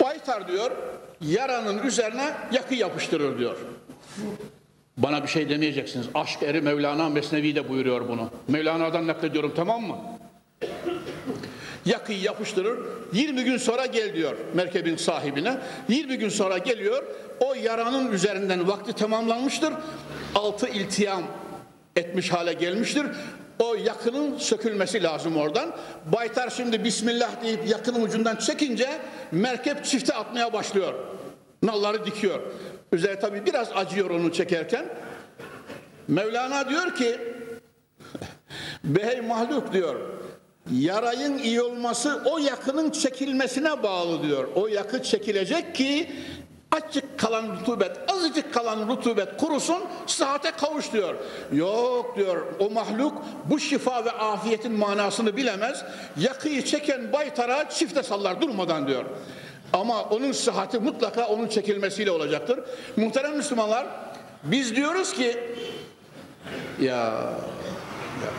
Baytar 0.00 0.48
diyor 0.48 0.70
yaranın 1.20 1.78
üzerine 1.78 2.34
yakı 2.52 2.74
yapıştırır 2.74 3.38
diyor. 3.38 3.56
Bana 4.98 5.22
bir 5.22 5.28
şey 5.28 5.48
demeyeceksiniz. 5.48 6.06
Aşk 6.14 6.42
eri 6.42 6.60
Mevlana 6.60 7.08
Mesnevi 7.08 7.54
de 7.54 7.68
buyuruyor 7.68 8.08
bunu. 8.08 8.30
Mevlana'dan 8.48 9.06
naklediyorum 9.06 9.52
tamam 9.56 9.82
mı? 9.82 9.96
Yakıyı 11.86 12.20
yapıştırır. 12.20 12.78
20 13.12 13.44
gün 13.44 13.56
sonra 13.56 13.86
gel 13.86 14.14
diyor 14.14 14.36
merkebin 14.54 14.96
sahibine. 14.96 15.58
20 15.88 16.18
gün 16.18 16.28
sonra 16.28 16.58
geliyor. 16.58 17.04
O 17.40 17.54
yaranın 17.54 18.12
üzerinden 18.12 18.68
vakti 18.68 18.92
tamamlanmıştır. 18.92 19.72
Altı 20.34 20.68
iltiyam 20.68 21.22
etmiş 21.96 22.32
hale 22.32 22.52
gelmiştir. 22.52 23.06
O 23.58 23.74
yakının 23.74 24.38
sökülmesi 24.38 25.02
lazım 25.02 25.36
oradan. 25.36 25.72
Baytar 26.12 26.50
şimdi 26.50 26.84
Bismillah 26.84 27.42
deyip 27.42 27.68
yakının 27.68 28.02
ucundan 28.02 28.36
çekince 28.36 28.88
merkep 29.32 29.84
çifte 29.84 30.14
atmaya 30.14 30.52
başlıyor. 30.52 30.94
Nalları 31.62 32.06
dikiyor. 32.06 32.40
Üzeri 32.92 33.20
tabi 33.20 33.46
biraz 33.46 33.68
acıyor 33.74 34.10
onu 34.10 34.32
çekerken. 34.32 34.86
Mevlana 36.08 36.68
diyor 36.68 36.94
ki 36.94 37.18
Bey 38.84 39.20
mahluk 39.20 39.72
diyor 39.72 40.18
yarayın 40.72 41.38
iyi 41.38 41.62
olması 41.62 42.22
o 42.24 42.38
yakının 42.38 42.90
çekilmesine 42.90 43.82
bağlı 43.82 44.22
diyor. 44.22 44.48
O 44.54 44.66
yakı 44.66 45.02
çekilecek 45.02 45.74
ki 45.74 46.10
azıcık 46.72 47.18
kalan 47.18 47.56
rutubet, 47.56 47.96
azıcık 48.08 48.54
kalan 48.54 48.88
rutubet 48.88 49.36
kurusun, 49.36 49.78
sıhhate 50.06 50.50
kavuş 50.50 50.92
diyor. 50.92 51.14
Yok 51.52 52.16
diyor 52.16 52.46
o 52.58 52.70
mahluk 52.70 53.22
bu 53.44 53.60
şifa 53.60 54.04
ve 54.04 54.10
afiyetin 54.10 54.72
manasını 54.72 55.36
bilemez. 55.36 55.84
Yakıyı 56.18 56.64
çeken 56.64 57.12
baytara 57.12 57.68
çifte 57.70 58.02
sallar 58.02 58.40
durmadan 58.40 58.88
diyor. 58.88 59.04
Ama 59.72 60.02
onun 60.02 60.32
sıhhati 60.32 60.78
mutlaka 60.78 61.26
onun 61.26 61.48
çekilmesiyle 61.48 62.10
olacaktır. 62.10 62.60
Muhterem 62.96 63.36
Müslümanlar 63.36 63.86
biz 64.44 64.76
diyoruz 64.76 65.12
ki 65.12 65.36
ya, 66.80 66.86
ya 66.86 68.30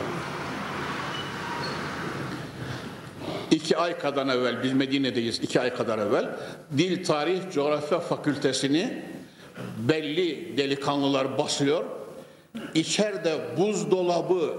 iki 3.50 3.76
ay 3.76 3.98
kadar 3.98 4.26
evvel 4.26 4.62
biz 4.62 4.72
Medine'deyiz 4.72 5.38
iki 5.38 5.60
ay 5.60 5.74
kadar 5.74 5.98
evvel 5.98 6.30
Dil 6.78 7.04
Tarih 7.04 7.40
Coğrafya 7.54 8.00
Fakültesini 8.00 9.02
belli 9.78 10.56
delikanlılar 10.56 11.38
basıyor. 11.38 11.84
İçeride 12.74 13.38
buzdolabı, 13.58 14.58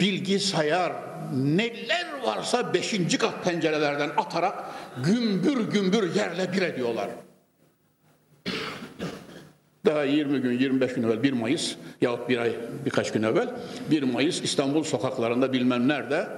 bilgisayar, 0.00 0.92
neler 1.34 2.06
varsa 2.24 2.74
beşinci 2.74 3.18
kat 3.18 3.44
pencerelerden 3.44 4.10
atarak 4.16 4.64
gümbür 5.04 5.72
gümbür 5.72 6.14
yerle 6.14 6.52
bir 6.52 6.62
ediyorlar. 6.62 7.10
Daha 9.86 10.04
20 10.04 10.38
gün, 10.38 10.58
25 10.58 10.94
gün 10.94 11.02
evvel 11.02 11.22
1 11.22 11.32
Mayıs 11.32 11.74
yahut 12.00 12.28
bir 12.28 12.38
ay 12.38 12.52
birkaç 12.84 13.12
gün 13.12 13.22
evvel 13.22 13.48
1 13.90 14.02
Mayıs 14.02 14.42
İstanbul 14.42 14.84
sokaklarında 14.84 15.52
bilmem 15.52 15.88
nerede 15.88 16.28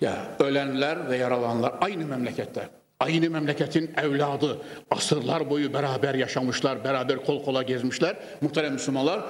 ya 0.00 0.16
ölenler 0.40 1.10
ve 1.10 1.16
yaralanlar 1.16 1.74
aynı 1.80 2.06
memlekette. 2.06 2.68
Aynı 3.00 3.30
memleketin 3.30 3.90
evladı. 3.96 4.58
Asırlar 4.90 5.50
boyu 5.50 5.72
beraber 5.72 6.14
yaşamışlar, 6.14 6.84
beraber 6.84 7.24
kol 7.24 7.44
kola 7.44 7.62
gezmişler. 7.62 8.16
Muhterem 8.40 8.72
Müslümanlar, 8.72 9.20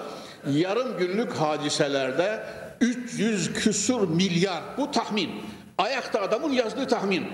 yarım 0.50 0.98
günlük 0.98 1.32
hadiselerde 1.32 2.40
300 2.80 3.52
küsur 3.52 4.08
milyar, 4.08 4.62
bu 4.78 4.90
tahmin. 4.90 5.30
Ayakta 5.78 6.20
adamın 6.20 6.52
yazdığı 6.52 6.88
tahmin. 6.88 7.26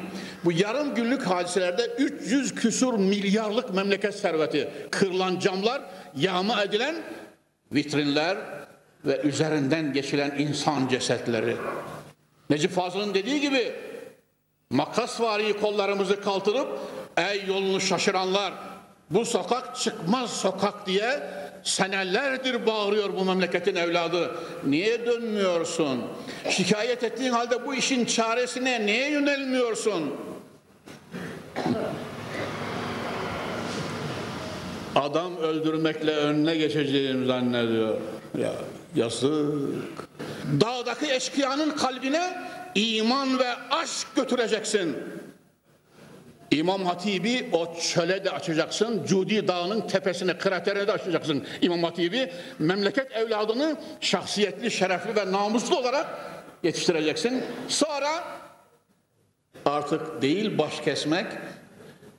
Bu 0.44 0.52
yarım 0.52 0.94
günlük 0.94 1.22
hadiselerde 1.22 1.82
300 1.98 2.54
küsur 2.54 2.94
milyarlık 2.94 3.74
memleket 3.74 4.14
serveti. 4.14 4.68
Kırılan 4.90 5.38
camlar, 5.38 5.82
yağma 6.16 6.62
edilen 6.62 6.94
vitrinler 7.72 8.38
ve 9.04 9.20
üzerinden 9.20 9.92
geçilen 9.92 10.34
insan 10.38 10.88
cesetleri. 10.88 11.56
Necip 12.50 12.72
Fazıl'ın 12.72 13.14
dediği 13.14 13.40
gibi 13.40 13.72
makas 14.70 15.20
vari 15.20 15.60
kollarımızı 15.60 16.20
kaldırıp 16.20 16.78
ey 17.16 17.44
yolunu 17.46 17.80
şaşıranlar 17.80 18.52
bu 19.10 19.24
sokak 19.24 19.76
çıkmaz 19.76 20.30
sokak 20.30 20.86
diye 20.86 21.20
senelerdir 21.64 22.66
bağırıyor 22.66 23.16
bu 23.16 23.24
memleketin 23.24 23.76
evladı. 23.76 24.34
Niye 24.66 25.06
dönmüyorsun? 25.06 26.02
Şikayet 26.50 27.04
ettiğin 27.04 27.30
halde 27.30 27.66
bu 27.66 27.74
işin 27.74 28.04
çaresine 28.04 28.86
niye 28.86 29.10
yönelmiyorsun? 29.10 30.14
Adam 34.96 35.36
öldürmekle 35.36 36.16
önüne 36.16 36.56
geçeceğim 36.56 37.26
zannediyor. 37.26 37.96
Ya 38.38 38.52
yazık. 38.94 40.08
Dağdaki 40.60 41.12
eşkıyanın 41.12 41.70
kalbine 41.70 42.48
iman 42.74 43.38
ve 43.38 43.54
aşk 43.70 44.06
götüreceksin. 44.16 44.96
İmam 46.54 46.84
Hatibi 46.84 47.50
o 47.52 47.74
çöle 47.80 48.24
de 48.24 48.30
açacaksın. 48.30 49.04
Cudi 49.06 49.48
Dağı'nın 49.48 49.80
tepesine, 49.80 50.38
kraterine 50.38 50.86
de 50.86 50.92
açacaksın 50.92 51.46
İmam 51.60 51.82
Hatibi. 51.82 52.32
Memleket 52.58 53.12
evladını 53.12 53.76
şahsiyetli, 54.00 54.70
şerefli 54.70 55.16
ve 55.16 55.32
namuslu 55.32 55.78
olarak 55.78 56.06
yetiştireceksin. 56.62 57.44
Sonra 57.68 58.24
artık 59.66 60.22
değil 60.22 60.58
baş 60.58 60.80
kesmek, 60.80 61.26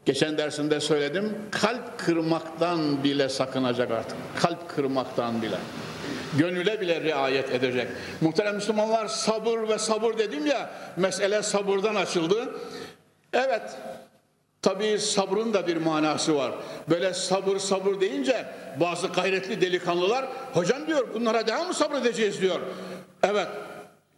geçen 0.06 0.38
dersinde 0.38 0.80
söyledim, 0.80 1.38
kalp 1.52 2.00
kırmaktan 2.00 3.04
bile 3.04 3.30
sakınacak 3.30 3.92
artık. 3.92 4.18
Kalp 4.42 4.70
kırmaktan 4.70 5.42
bile. 5.42 5.58
Gönüle 6.38 6.82
bile 6.82 7.02
riayet 7.02 7.52
edecek. 7.52 7.88
Muhterem 8.22 8.56
Müslümanlar 8.56 9.08
sabır 9.08 9.70
ve 9.70 9.78
sabır 9.78 10.18
dedim 10.18 10.46
ya, 10.46 10.70
mesele 10.98 11.44
sabırdan 11.44 11.96
açıldı. 11.96 12.56
Evet, 13.34 13.62
Tabii 14.66 15.00
sabrın 15.00 15.54
da 15.54 15.68
bir 15.68 15.78
manası 15.78 16.36
var. 16.36 16.52
Böyle 16.90 17.14
sabır 17.14 17.58
sabır 17.58 18.00
deyince 18.02 18.46
bazı 18.80 19.08
gayretli 19.08 19.62
delikanlılar 19.62 20.26
hocam 20.54 20.88
diyor 20.88 21.08
bunlara 21.14 21.48
daha 21.48 21.64
mı 21.64 21.74
sabredeceğiz 21.74 22.42
diyor. 22.42 22.60
Evet 23.24 23.48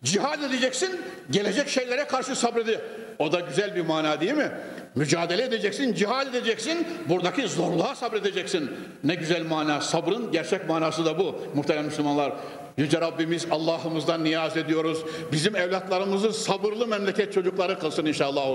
cihad 0.03 0.43
edeceksin 0.43 1.01
gelecek 1.31 1.69
şeylere 1.69 2.07
karşı 2.07 2.35
sabredi. 2.35 2.81
O 3.19 3.31
da 3.31 3.39
güzel 3.39 3.75
bir 3.75 3.81
mana 3.81 4.21
değil 4.21 4.33
mi? 4.33 4.51
Mücadele 4.95 5.43
edeceksin, 5.43 5.93
cihad 5.93 6.27
edeceksin, 6.27 6.87
buradaki 7.09 7.47
zorluğa 7.47 7.95
sabredeceksin. 7.95 8.71
Ne 9.03 9.15
güzel 9.15 9.45
mana, 9.45 9.81
sabrın 9.81 10.31
gerçek 10.31 10.69
manası 10.69 11.05
da 11.05 11.19
bu 11.19 11.35
muhterem 11.55 11.85
Müslümanlar. 11.85 12.33
Yüce 12.77 13.01
Rabbimiz 13.01 13.47
Allah'ımızdan 13.51 14.23
niyaz 14.23 14.57
ediyoruz. 14.57 15.03
Bizim 15.31 15.55
evlatlarımızı 15.55 16.33
sabırlı 16.33 16.87
memleket 16.87 17.33
çocukları 17.33 17.79
kılsın 17.79 18.05
inşallah. 18.05 18.47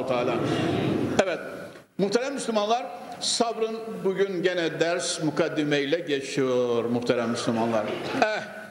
Evet, 1.22 1.38
muhterem 1.98 2.34
Müslümanlar, 2.34 2.86
sabrın 3.20 3.78
bugün 4.04 4.42
gene 4.42 4.80
ders 4.80 5.22
mukaddimeyle 5.22 5.98
geçiyor 5.98 6.84
muhterem 6.84 7.30
Müslümanlar. 7.30 7.84
Eh, 8.22 8.62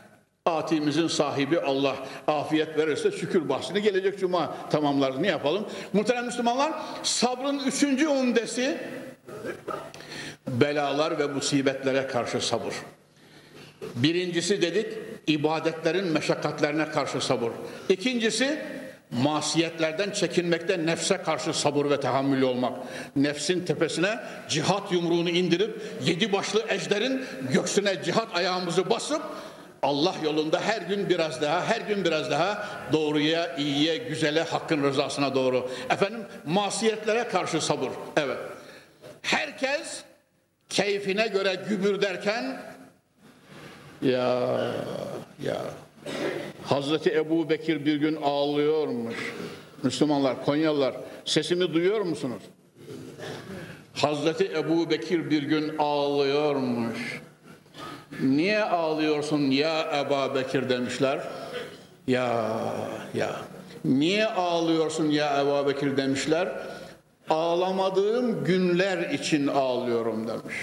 Atimizin 0.46 1.08
sahibi 1.08 1.60
Allah 1.60 1.96
afiyet 2.28 2.78
verirse 2.78 3.12
şükür 3.12 3.50
bahsini 3.50 3.82
gelecek 3.82 4.20
cuma 4.20 4.56
tamamlarız. 4.70 5.18
Ne 5.20 5.28
yapalım? 5.28 5.68
Muhterem 5.94 6.26
Müslümanlar 6.26 6.74
sabrın 7.04 7.60
üçüncü 7.60 8.08
umdesi 8.08 8.78
belalar 10.48 11.20
ve 11.20 11.28
musibetlere 11.28 12.08
karşı 12.08 12.42
sabır. 12.42 12.74
Birincisi 13.96 14.62
dedik 14.62 14.98
ibadetlerin 15.28 16.08
meşakkatlerine 16.08 16.90
karşı 16.90 17.22
sabır. 17.22 17.52
İkincisi 17.90 18.62
masiyetlerden 19.12 20.12
çekinmekte 20.12 20.86
nefse 20.86 21.17
karşı 21.17 21.54
sabır 21.54 21.89
ve 21.89 22.00
tahammül 22.00 22.41
olmak. 22.41 22.74
Nefsin 23.15 23.65
tepesine 23.65 24.19
cihat 24.50 24.91
yumruğunu 24.91 25.30
indirip 25.30 25.82
yedi 26.06 26.34
başlı 26.34 26.65
ejderin 26.69 27.26
göksüne 27.54 28.04
cihat 28.04 28.36
ayağımızı 28.36 28.89
basıp 28.89 29.21
Allah 29.84 30.15
yolunda 30.24 30.62
her 30.62 30.82
gün 30.82 31.10
biraz 31.10 31.41
daha, 31.41 31.65
her 31.65 31.82
gün 31.82 32.06
biraz 32.06 32.32
daha 32.32 32.67
doğruya, 32.91 33.56
iyiye, 33.56 33.97
güzele, 33.97 34.43
hakkın 34.43 34.84
rızasına 34.84 35.36
doğru. 35.36 35.69
Efendim 35.89 36.26
masiyetlere 36.45 37.28
karşı 37.28 37.62
sabır. 37.62 37.89
Evet. 38.17 38.38
Herkes 39.21 40.04
keyfine 40.69 41.28
göre 41.28 41.56
gübür 41.69 42.02
derken 42.02 42.62
ya 44.02 44.47
ya 45.43 45.58
Hazreti 46.64 47.10
Ebu 47.16 47.50
Bekir 47.50 47.86
bir 47.86 47.96
gün 47.96 48.20
ağlıyormuş. 48.24 49.34
Müslümanlar, 49.84 50.46
Konyalılar 50.46 50.96
sesimi 51.26 51.74
duyuyor 51.74 52.02
musunuz? 52.02 52.44
Hazreti 53.94 54.46
Ebu 54.46 54.90
Bekir 54.90 55.30
bir 55.30 55.44
gün 55.44 55.78
ağlıyormuş. 55.78 57.22
Niye 58.22 58.64
ağlıyorsun 58.64 59.40
ya 59.42 60.06
Ebu 60.06 60.36
Bekir 60.36 60.70
demişler. 60.70 61.22
Ya 62.08 62.58
ya. 63.14 63.36
Niye 63.86 64.26
ağlıyorsun 64.26 65.10
ya 65.10 65.42
Ebu 65.42 65.70
Bekir 65.70 65.98
demişler. 65.98 66.50
Ağlamadığım 67.30 68.44
günler 68.44 69.10
için 69.10 69.48
ağlıyorum 69.48 70.28
demiş. 70.28 70.56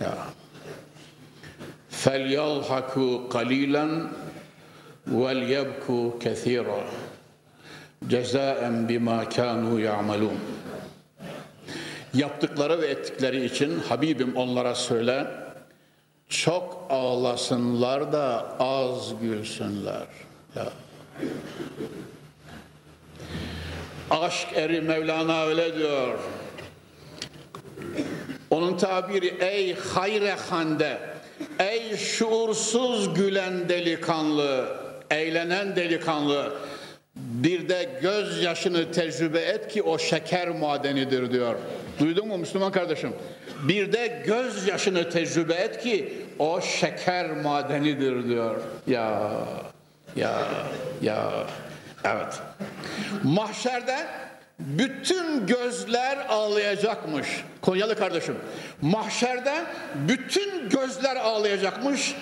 Ya. 0.00 0.37
فَلْيَضْحَكُوا 2.04 3.14
قَلِيلًا 3.34 3.86
وَلْيَبْكُوا 5.22 6.06
كَثِيرًا 6.24 6.82
cezaen 8.08 8.88
bima 8.88 9.28
kanu 9.28 9.80
ya'malun. 9.80 10.38
Yaptıkları 12.14 12.80
ve 12.80 12.86
ettikleri 12.86 13.44
için 13.44 13.80
Habibim 13.88 14.36
onlara 14.36 14.74
söyle 14.74 15.26
çok 16.28 16.86
ağlasınlar 16.90 18.12
da 18.12 18.56
az 18.60 19.20
gülsünler. 19.20 20.06
Ya. 20.56 20.68
Aşk 24.10 24.48
eri 24.54 24.80
Mevlana 24.80 25.44
öyle 25.44 25.78
diyor. 25.78 26.18
Onun 28.50 28.76
tabiri 28.76 29.34
ey 29.40 29.76
hayre 29.76 30.34
hande 30.34 31.17
ey 31.58 31.96
şuursuz 31.96 33.14
gülen 33.14 33.68
delikanlı, 33.68 34.76
eğlenen 35.10 35.76
delikanlı, 35.76 36.52
bir 37.16 37.68
de 37.68 37.88
gözyaşını 38.02 38.92
tecrübe 38.92 39.40
et 39.40 39.68
ki 39.68 39.82
o 39.82 39.98
şeker 39.98 40.48
madenidir 40.48 41.32
diyor. 41.32 41.54
Duydun 41.98 42.28
mu 42.28 42.38
Müslüman 42.38 42.72
kardeşim? 42.72 43.12
Bir 43.68 43.92
de 43.92 44.22
gözyaşını 44.26 45.10
tecrübe 45.10 45.54
et 45.54 45.82
ki 45.82 46.12
o 46.38 46.60
şeker 46.60 47.30
madenidir 47.30 48.28
diyor. 48.28 48.56
Ya, 48.86 49.30
ya, 50.16 50.48
ya. 51.02 51.32
Evet. 52.04 52.40
Mahşerde 53.22 53.96
bütün 54.58 55.46
gözler 55.46 56.26
ağlayacakmış. 56.28 57.28
Konyalı 57.62 57.96
kardeşim. 57.96 58.36
Mahşerde 58.82 59.54
bütün 59.94 60.68
gözler 60.68 61.16
ağlayacakmış. 61.16 62.14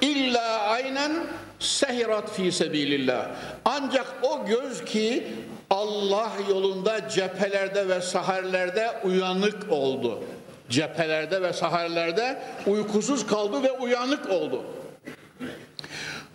İlla 0.00 0.60
aynen 0.60 1.12
sehirat 1.58 2.32
fi 2.32 2.52
sebilillah. 2.52 3.26
Ancak 3.64 4.06
o 4.22 4.46
göz 4.46 4.84
ki 4.84 5.26
Allah 5.70 6.32
yolunda 6.48 7.08
cephelerde 7.08 7.88
ve 7.88 8.00
saharlerde 8.00 8.90
uyanık 9.04 9.72
oldu. 9.72 10.22
Cephelerde 10.70 11.42
ve 11.42 11.52
saharlerde 11.52 12.42
uykusuz 12.66 13.26
kaldı 13.26 13.62
ve 13.62 13.72
uyanık 13.72 14.30
oldu. 14.30 14.64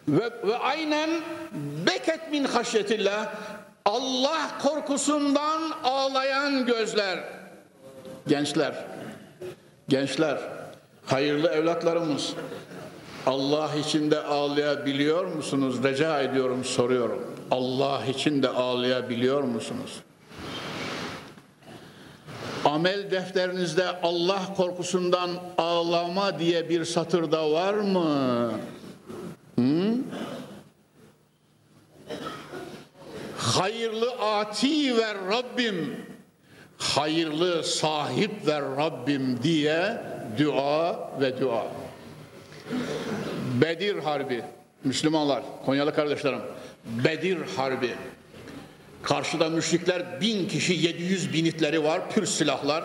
Ve, 0.08 0.30
ve 0.48 0.58
aynen 0.58 1.10
beket 1.86 2.32
min 2.32 2.44
haşyetillah 2.44 3.28
Allah 3.86 4.52
korkusundan 4.64 5.62
ağlayan 5.84 6.66
gözler. 6.66 7.20
Gençler, 8.28 8.86
gençler, 9.90 10.40
hayırlı 11.06 11.50
evlatlarımız, 11.50 12.34
Allah 13.26 13.76
için 13.76 14.12
de 14.12 14.20
ağlayabiliyor 14.20 15.26
musunuz? 15.26 15.84
Rica 15.84 16.22
ediyorum, 16.22 16.64
soruyorum. 16.64 17.36
Allah 17.52 18.06
için 18.06 18.44
de 18.44 18.50
ağlayabiliyor 18.50 19.44
musunuz? 19.44 20.00
Amel 22.66 23.12
defterinizde 23.12 24.02
Allah 24.04 24.42
korkusundan 24.58 25.30
ağlama 25.58 26.40
diye 26.40 26.70
bir 26.70 26.86
satırda 26.86 27.52
var 27.52 27.74
mı? 27.74 28.52
Hayırlı 33.60 34.12
ati 34.12 34.98
ver 34.98 35.18
Rabbim, 35.32 36.06
hayırlı 36.78 37.64
sahip 37.64 38.48
ver 38.48 38.62
Rabbim 38.62 39.44
diye 39.44 39.98
dua 40.40 41.10
ve 41.22 41.42
dua. 41.42 41.66
Bedir 43.62 43.98
Harbi, 43.98 44.44
Müslümanlar, 44.84 45.44
Konyalı 45.66 45.94
kardeşlerim, 45.94 46.40
Bedir 46.86 47.38
Harbi. 47.58 47.96
Karşıda 49.04 49.50
müşrikler 49.50 50.22
bin 50.22 50.48
kişi, 50.48 50.74
700 50.74 51.34
binitleri 51.34 51.84
var, 51.84 52.10
pür 52.10 52.26
silahlar. 52.26 52.84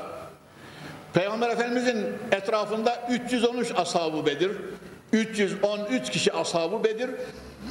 Peygamber 1.12 1.50
Efendimizin 1.50 2.06
etrafında 2.32 3.08
313 3.10 3.72
ashabı 3.76 4.26
Bedir, 4.26 4.52
313 5.12 6.10
kişi 6.10 6.32
ashabı 6.32 6.84
Bedir, 6.84 7.10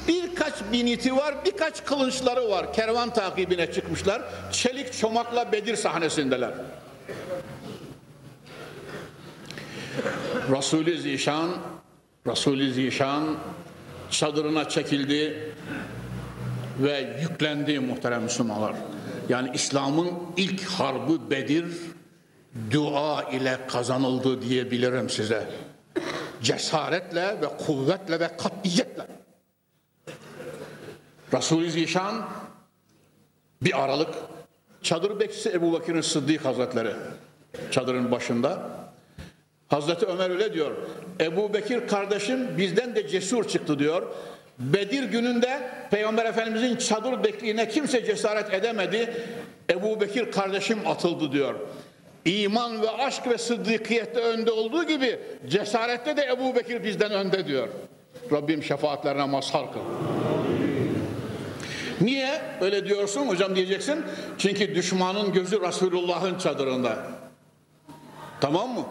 birkaç 0.08 0.54
biniti 0.72 1.16
var, 1.16 1.34
birkaç 1.44 1.84
kılınçları 1.84 2.50
var. 2.50 2.72
Kervan 2.72 3.10
takibine 3.10 3.72
çıkmışlar, 3.72 4.22
çelik 4.52 4.92
çomakla 4.92 5.52
Bedir 5.52 5.76
sahnesindeler. 5.76 6.50
Resulü 10.50 10.98
Zişan 10.98 11.50
Resulü 12.26 12.72
Zişan 12.72 13.36
çadırına 14.10 14.68
çekildi 14.68 15.52
ve 16.78 17.18
yüklendi 17.22 17.78
muhterem 17.78 18.22
Müslümanlar. 18.22 18.74
Yani 19.28 19.50
İslam'ın 19.54 20.10
ilk 20.36 20.64
harbı 20.64 21.30
Bedir 21.30 21.64
dua 22.70 23.22
ile 23.22 23.58
kazanıldı 23.68 24.42
diyebilirim 24.42 25.10
size. 25.10 25.48
Cesaretle 26.42 27.40
ve 27.42 27.46
kuvvetle 27.66 28.20
ve 28.20 28.36
katiyetle. 28.36 29.06
Resulü 31.34 31.70
Zişan 31.70 32.28
bir 33.62 33.84
aralık 33.84 34.14
çadır 34.82 35.20
bekçisi 35.20 35.50
Ebu 35.50 35.72
Bakır'ın 35.72 36.00
Sıddık 36.00 36.44
Hazretleri 36.44 36.92
çadırın 37.70 38.10
başında 38.10 38.70
Hazreti 39.68 40.06
Ömer 40.06 40.30
öyle 40.30 40.52
diyor. 40.52 40.70
Ebu 41.20 41.54
Bekir 41.54 41.88
kardeşim 41.88 42.58
bizden 42.58 42.94
de 42.94 43.08
cesur 43.08 43.48
çıktı 43.48 43.78
diyor. 43.78 44.02
Bedir 44.58 45.02
gününde 45.02 45.70
Peygamber 45.90 46.24
Efendimizin 46.24 46.76
çadır 46.76 47.24
bekliğine 47.24 47.68
kimse 47.68 48.04
cesaret 48.04 48.54
edemedi. 48.54 49.26
Ebu 49.70 50.00
Bekir 50.00 50.32
kardeşim 50.32 50.78
atıldı 50.86 51.32
diyor. 51.32 51.54
İman 52.24 52.82
ve 52.82 52.90
aşk 52.90 53.26
ve 53.26 53.38
sıddıkiyette 53.38 54.20
önde 54.20 54.50
olduğu 54.50 54.84
gibi 54.84 55.20
cesarette 55.48 56.16
de 56.16 56.24
Ebu 56.24 56.56
Bekir 56.56 56.84
bizden 56.84 57.12
önde 57.12 57.46
diyor. 57.46 57.68
Rabbim 58.32 58.62
şefaatlerine 58.62 59.24
mazhar 59.24 59.72
kıl. 59.72 59.80
Niye 62.00 62.42
öyle 62.60 62.86
diyorsun 62.86 63.28
hocam 63.28 63.56
diyeceksin? 63.56 64.04
Çünkü 64.38 64.74
düşmanın 64.74 65.32
gözü 65.32 65.60
Resulullah'ın 65.60 66.38
çadırında. 66.38 66.96
Tamam 68.40 68.70
mı? 68.70 68.84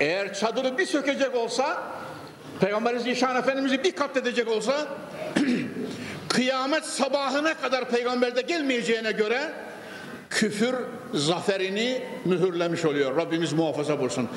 Eğer 0.00 0.34
çadırı 0.34 0.78
bir 0.78 0.86
sökecek 0.86 1.34
olsa, 1.34 1.82
Peygamber 2.60 2.96
Zişan 2.96 3.36
Efendimiz'i 3.36 3.84
bir 3.84 3.92
katledecek 3.92 4.48
olsa, 4.48 4.88
kıyamet 6.28 6.84
sabahına 6.84 7.54
kadar 7.54 7.90
peygamberde 7.90 8.40
gelmeyeceğine 8.40 9.12
göre 9.12 9.52
küfür 10.30 10.74
zaferini 11.14 12.02
mühürlemiş 12.24 12.84
oluyor. 12.84 13.16
Rabbimiz 13.16 13.52
muhafaza 13.52 14.00
bulsun. 14.00 14.28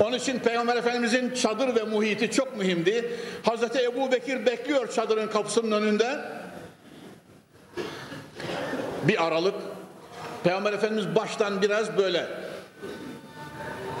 Onun 0.00 0.16
için 0.16 0.38
Peygamber 0.38 0.76
Efendimizin 0.76 1.34
çadır 1.34 1.76
ve 1.76 1.82
muhiti 1.82 2.30
çok 2.30 2.56
mühimdi. 2.56 3.10
Hazreti 3.42 3.84
Ebu 3.84 4.12
Bekir 4.12 4.46
bekliyor 4.46 4.92
çadırın 4.92 5.28
kapısının 5.28 5.82
önünde. 5.82 6.20
Bir 9.02 9.26
aralık. 9.26 9.54
Peygamber 10.44 10.72
Efendimiz 10.72 11.14
baştan 11.14 11.62
biraz 11.62 11.98
böyle 11.98 12.26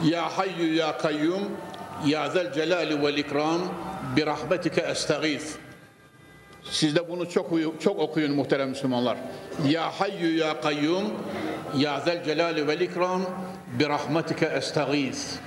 Ya 0.04 0.38
hayyu 0.38 0.76
ya 0.76 0.98
kayyum 0.98 1.42
ya 2.06 2.30
zel 2.30 2.52
celali 2.52 3.02
vel 3.02 3.16
ikram 3.16 3.60
bi 4.16 4.26
rahmetike 4.26 4.80
estağif 4.80 5.56
siz 6.70 6.96
de 6.96 7.08
bunu 7.08 7.30
çok 7.30 7.50
çok 7.80 7.98
okuyun 7.98 8.32
muhterem 8.32 8.68
Müslümanlar. 8.68 9.16
Ya 9.68 9.90
hayyu 10.00 10.38
ya 10.38 10.60
kayyum 10.60 11.04
ya 11.78 12.00
zel 12.00 12.24
celali 12.24 12.68
vel 12.68 12.80
ikram 12.80 13.22
bi 13.78 13.88
rahmetike 13.88 14.46
estağiz. 14.46 15.38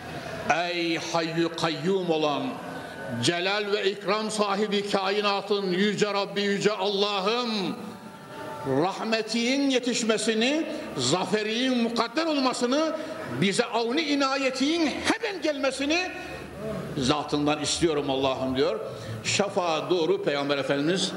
Ey 0.70 0.98
hayyu 0.98 1.56
kayyum 1.56 2.10
olan 2.10 2.44
celal 3.24 3.72
ve 3.72 3.92
ikram 3.92 4.32
sahibi 4.32 4.90
kainatın 4.90 5.72
yüce 5.72 6.14
Rabbi 6.14 6.42
yüce 6.42 6.72
Allah'ım 6.72 7.76
rahmetin 8.68 9.70
yetişmesini, 9.70 10.66
zaferiyin 10.98 11.78
mukadder 11.78 12.26
olmasını, 12.26 12.96
bize 13.42 13.66
avni 13.66 14.02
inayetin 14.02 14.92
hemen 15.06 15.42
gelmesini 15.42 16.12
zatından 16.98 17.62
istiyorum 17.62 18.10
Allah'ım 18.10 18.58
diyor. 18.58 18.80
Şafağa 19.24 19.90
doğru 19.90 20.24
Peygamber 20.24 20.58
Efendimiz 20.58 21.12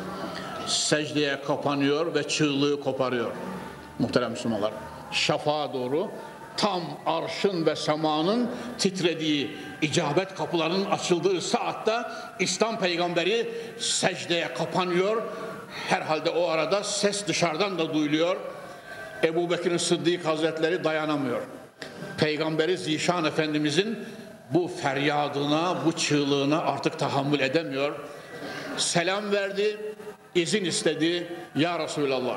secdeye 0.66 1.42
kapanıyor 1.42 2.14
ve 2.14 2.28
çığlığı 2.28 2.80
koparıyor. 2.80 3.30
Muhterem 3.98 4.30
Müslümanlar. 4.30 4.72
Şafağa 5.12 5.72
doğru 5.72 6.10
tam 6.56 6.82
arşın 7.06 7.66
ve 7.66 7.76
semanın 7.76 8.50
titrediği, 8.78 9.56
icabet 9.82 10.34
kapılarının 10.34 10.84
açıldığı 10.84 11.40
saatte 11.40 11.96
İslam 12.38 12.78
peygamberi 12.78 13.48
secdeye 13.78 14.54
kapanıyor. 14.54 15.22
Herhalde 15.88 16.30
o 16.30 16.48
arada 16.48 16.84
ses 16.84 17.26
dışarıdan 17.26 17.78
da 17.78 17.94
duyuluyor. 17.94 18.36
Ebu 19.24 19.50
Bekir'in 19.50 19.76
Sıddık 19.76 20.26
Hazretleri 20.26 20.84
dayanamıyor. 20.84 21.40
Peygamberi 22.18 22.78
Zişan 22.78 23.24
Efendimizin 23.24 23.98
bu 24.54 24.70
feryadına, 24.82 25.76
bu 25.86 25.92
çığlığına 25.92 26.58
artık 26.58 26.98
tahammül 26.98 27.40
edemiyor. 27.40 27.92
Selam 28.76 29.32
verdi, 29.32 29.94
izin 30.34 30.64
istedi. 30.64 31.36
Ya 31.56 31.78
Resulallah, 31.78 32.36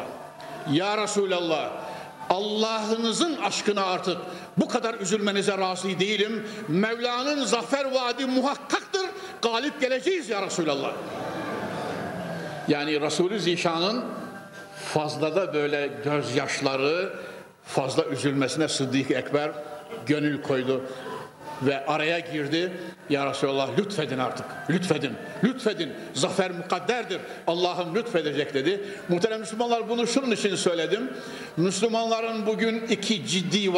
Ya 0.72 0.98
Resulallah, 0.98 1.72
Allah'ınızın 2.30 3.36
aşkına 3.36 3.86
artık 3.86 4.18
bu 4.58 4.68
kadar 4.68 4.94
üzülmenize 4.94 5.58
razı 5.58 6.00
değilim. 6.00 6.48
Mevla'nın 6.68 7.46
zafer 7.46 7.92
vaadi 7.92 8.26
muhakkaktır. 8.26 9.06
Galip 9.42 9.82
geleceğiz 9.82 10.30
ya 10.30 10.42
Resulallah. 10.46 10.92
Yani 12.68 13.02
Resulü 13.02 13.40
Zişan'ın 13.40 14.06
fazla 14.94 15.36
da 15.36 15.54
böyle 15.54 15.90
gözyaşları 16.04 17.14
fazla 17.64 18.06
üzülmesine 18.06 18.68
Sıddık 18.68 19.12
Ekber 19.12 19.52
gönül 20.06 20.42
koydu 20.42 20.82
ve 21.62 21.86
araya 21.86 22.20
girdi. 22.20 22.72
Ya 23.10 23.30
Resulallah 23.30 23.70
lütfedin 23.78 24.20
artık. 24.20 24.46
Lütfedin. 24.70 25.14
Lütfedin. 25.44 25.94
Zafer 26.14 26.52
mukadderdir. 26.52 27.20
Allah'ım 27.48 27.96
lütfedecek 27.96 28.54
dedi. 28.54 28.82
Muhterem 29.10 29.40
Müslümanlar 29.40 29.90
bunu 29.90 30.08
şunun 30.08 30.32
için 30.32 30.56
söyledim. 30.56 31.14
Müslümanların 31.58 32.46
bugün 32.46 32.80
iki 32.90 33.28
ciddi 33.28 33.72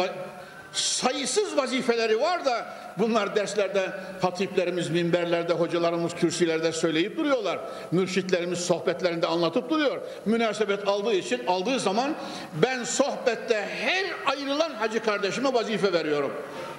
sayısız 0.72 1.56
vazifeleri 1.56 2.20
var 2.20 2.44
da 2.44 2.66
bunlar 2.98 3.36
derslerde 3.36 3.90
hatiplerimiz 4.20 4.90
minberlerde 4.90 5.52
hocalarımız 5.52 6.14
kürsülerde 6.14 6.72
söyleyip 6.72 7.16
duruyorlar. 7.16 7.58
Mürşitlerimiz 7.92 8.58
sohbetlerinde 8.58 9.26
anlatıp 9.26 9.70
duruyor. 9.70 10.00
Münasebet 10.26 10.88
aldığı 10.88 11.14
için 11.14 11.46
aldığı 11.46 11.80
zaman 11.80 12.14
ben 12.62 12.84
sohbette 12.84 13.68
her 13.80 14.04
ayrılan 14.26 14.70
hacı 14.70 15.02
kardeşime 15.02 15.54
vazife 15.54 15.92
veriyorum. 15.92 16.32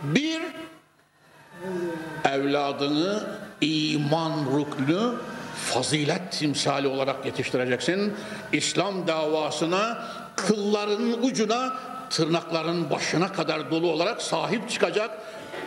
Bir 0.03 0.41
evladını 2.39 3.23
iman 3.61 4.33
ruknu 4.55 5.15
fazilet 5.55 6.31
timsali 6.31 6.87
olarak 6.87 7.25
yetiştireceksin. 7.25 8.13
İslam 8.53 9.07
davasına 9.07 9.97
kılların 10.35 11.23
ucuna 11.23 11.73
tırnakların 12.09 12.89
başına 12.89 13.31
kadar 13.31 13.71
dolu 13.71 13.91
olarak 13.91 14.21
sahip 14.21 14.69
çıkacak 14.69 15.09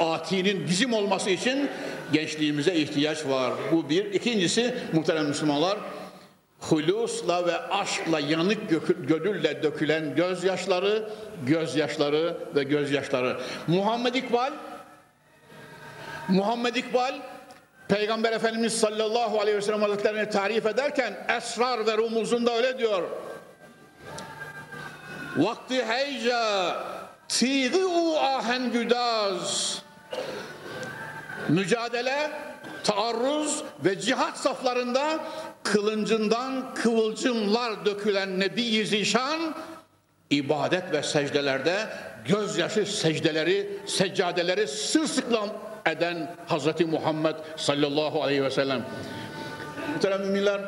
atinin 0.01 0.67
bizim 0.69 0.93
olması 0.93 1.31
için 1.31 1.71
gençliğimize 2.13 2.75
ihtiyaç 2.75 3.27
var. 3.27 3.53
Bu 3.73 3.89
bir. 3.89 4.05
İkincisi 4.05 4.75
muhterem 4.93 5.27
Müslümanlar 5.27 5.79
hulusla 6.61 7.47
ve 7.47 7.59
aşkla 7.59 8.21
yanık 8.21 8.59
gönülle 9.09 9.63
dökülen 9.63 10.15
gözyaşları, 10.17 11.09
gözyaşları 11.47 12.37
ve 12.57 12.63
gözyaşları. 12.63 13.37
Muhammed 13.67 14.15
İkbal 14.15 14.53
Muhammed 16.29 16.75
İkbal 16.75 17.15
Peygamber 17.89 18.33
Efendimiz 18.33 18.81
sallallahu 18.81 19.41
aleyhi 19.41 19.57
ve 19.57 19.63
sellem 19.63 19.83
hazretlerini 19.83 20.31
tarif 20.31 20.67
ederken 20.67 21.27
esrar 21.37 21.87
ve 21.87 21.97
rumuzunda 21.97 22.57
öyle 22.57 22.79
diyor. 22.79 23.03
Vakti 25.37 25.85
heyca 25.85 26.77
tiği 27.29 27.85
u 27.85 28.19
ahen 28.19 28.73
güdaz 28.73 29.79
mücadele, 31.49 32.31
taarruz 32.85 33.65
ve 33.85 34.01
cihat 34.01 34.37
saflarında 34.37 35.19
kılıncından 35.63 36.75
kıvılcımlar 36.75 37.87
dökülen 37.87 38.41
Nebi-i 38.41 38.87
Zişan 38.87 39.55
ibadet 40.31 40.93
ve 40.93 41.03
secdelerde 41.03 41.87
gözyaşı 42.29 42.87
secdeleri, 42.87 43.81
seccadeleri 43.87 44.69
sırsıklam 44.69 45.49
eden 45.87 46.31
Hazreti 46.47 46.85
Muhammed 46.85 47.35
sallallahu 47.57 48.23
aleyhi 48.23 48.45
ve 48.45 48.51
sellem. 48.51 48.83
Muhterem 49.95 50.21
müminler, 50.21 50.61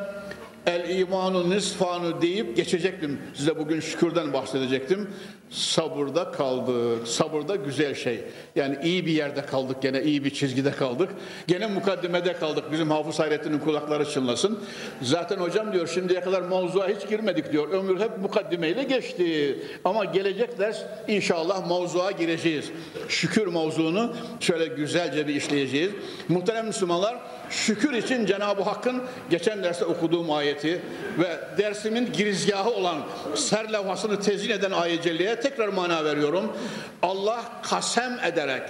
el 0.65 0.99
imanu 0.99 1.49
nisfanu 1.49 2.21
deyip 2.21 2.55
geçecektim. 2.55 3.21
Size 3.33 3.57
bugün 3.57 3.79
şükürden 3.79 4.33
bahsedecektim 4.33 5.09
sabırda 5.55 6.31
kaldık. 6.31 7.07
Sabırda 7.07 7.55
güzel 7.55 7.95
şey. 7.95 8.23
Yani 8.55 8.77
iyi 8.83 9.05
bir 9.05 9.11
yerde 9.11 9.45
kaldık 9.45 9.81
gene, 9.81 10.03
iyi 10.03 10.23
bir 10.23 10.29
çizgide 10.29 10.71
kaldık. 10.71 11.09
Gene 11.47 11.67
mukaddimede 11.67 12.33
kaldık. 12.33 12.71
Bizim 12.71 12.91
Hafız 12.91 13.19
Hayrettin'in 13.19 13.59
kulakları 13.59 14.05
çınlasın. 14.05 14.59
Zaten 15.01 15.37
hocam 15.37 15.73
diyor 15.73 15.87
şimdiye 15.87 16.21
kadar 16.21 16.41
mavzuğa 16.41 16.87
hiç 16.87 17.09
girmedik 17.09 17.51
diyor. 17.51 17.69
Ömür 17.69 17.99
hep 17.99 18.17
mukaddimeyle 18.17 18.83
geçti. 18.83 19.57
Ama 19.85 20.05
gelecek 20.05 20.59
ders 20.59 20.81
inşallah 21.07 21.67
mavzuğa 21.67 22.11
gireceğiz. 22.11 22.71
Şükür 23.09 23.47
mavzuunu 23.47 24.15
şöyle 24.39 24.65
güzelce 24.65 25.27
bir 25.27 25.35
işleyeceğiz. 25.35 25.91
Muhterem 26.29 26.67
Müslümanlar 26.67 27.15
şükür 27.49 27.93
için 27.93 28.25
Cenab-ı 28.25 28.61
Hakk'ın 28.61 29.03
geçen 29.29 29.63
derste 29.63 29.85
okuduğum 29.85 30.31
ayeti 30.31 30.81
ve 31.19 31.39
dersimin 31.57 32.09
girizgahı 32.13 32.69
olan 32.69 32.97
ser 33.35 33.73
levhasını 33.73 34.19
tezin 34.19 34.49
eden 34.49 34.71
ayet 34.71 35.05
tekrar 35.49 35.67
mana 35.67 36.05
veriyorum. 36.05 36.57
Allah 37.01 37.43
kasem 37.63 38.19
ederek 38.23 38.63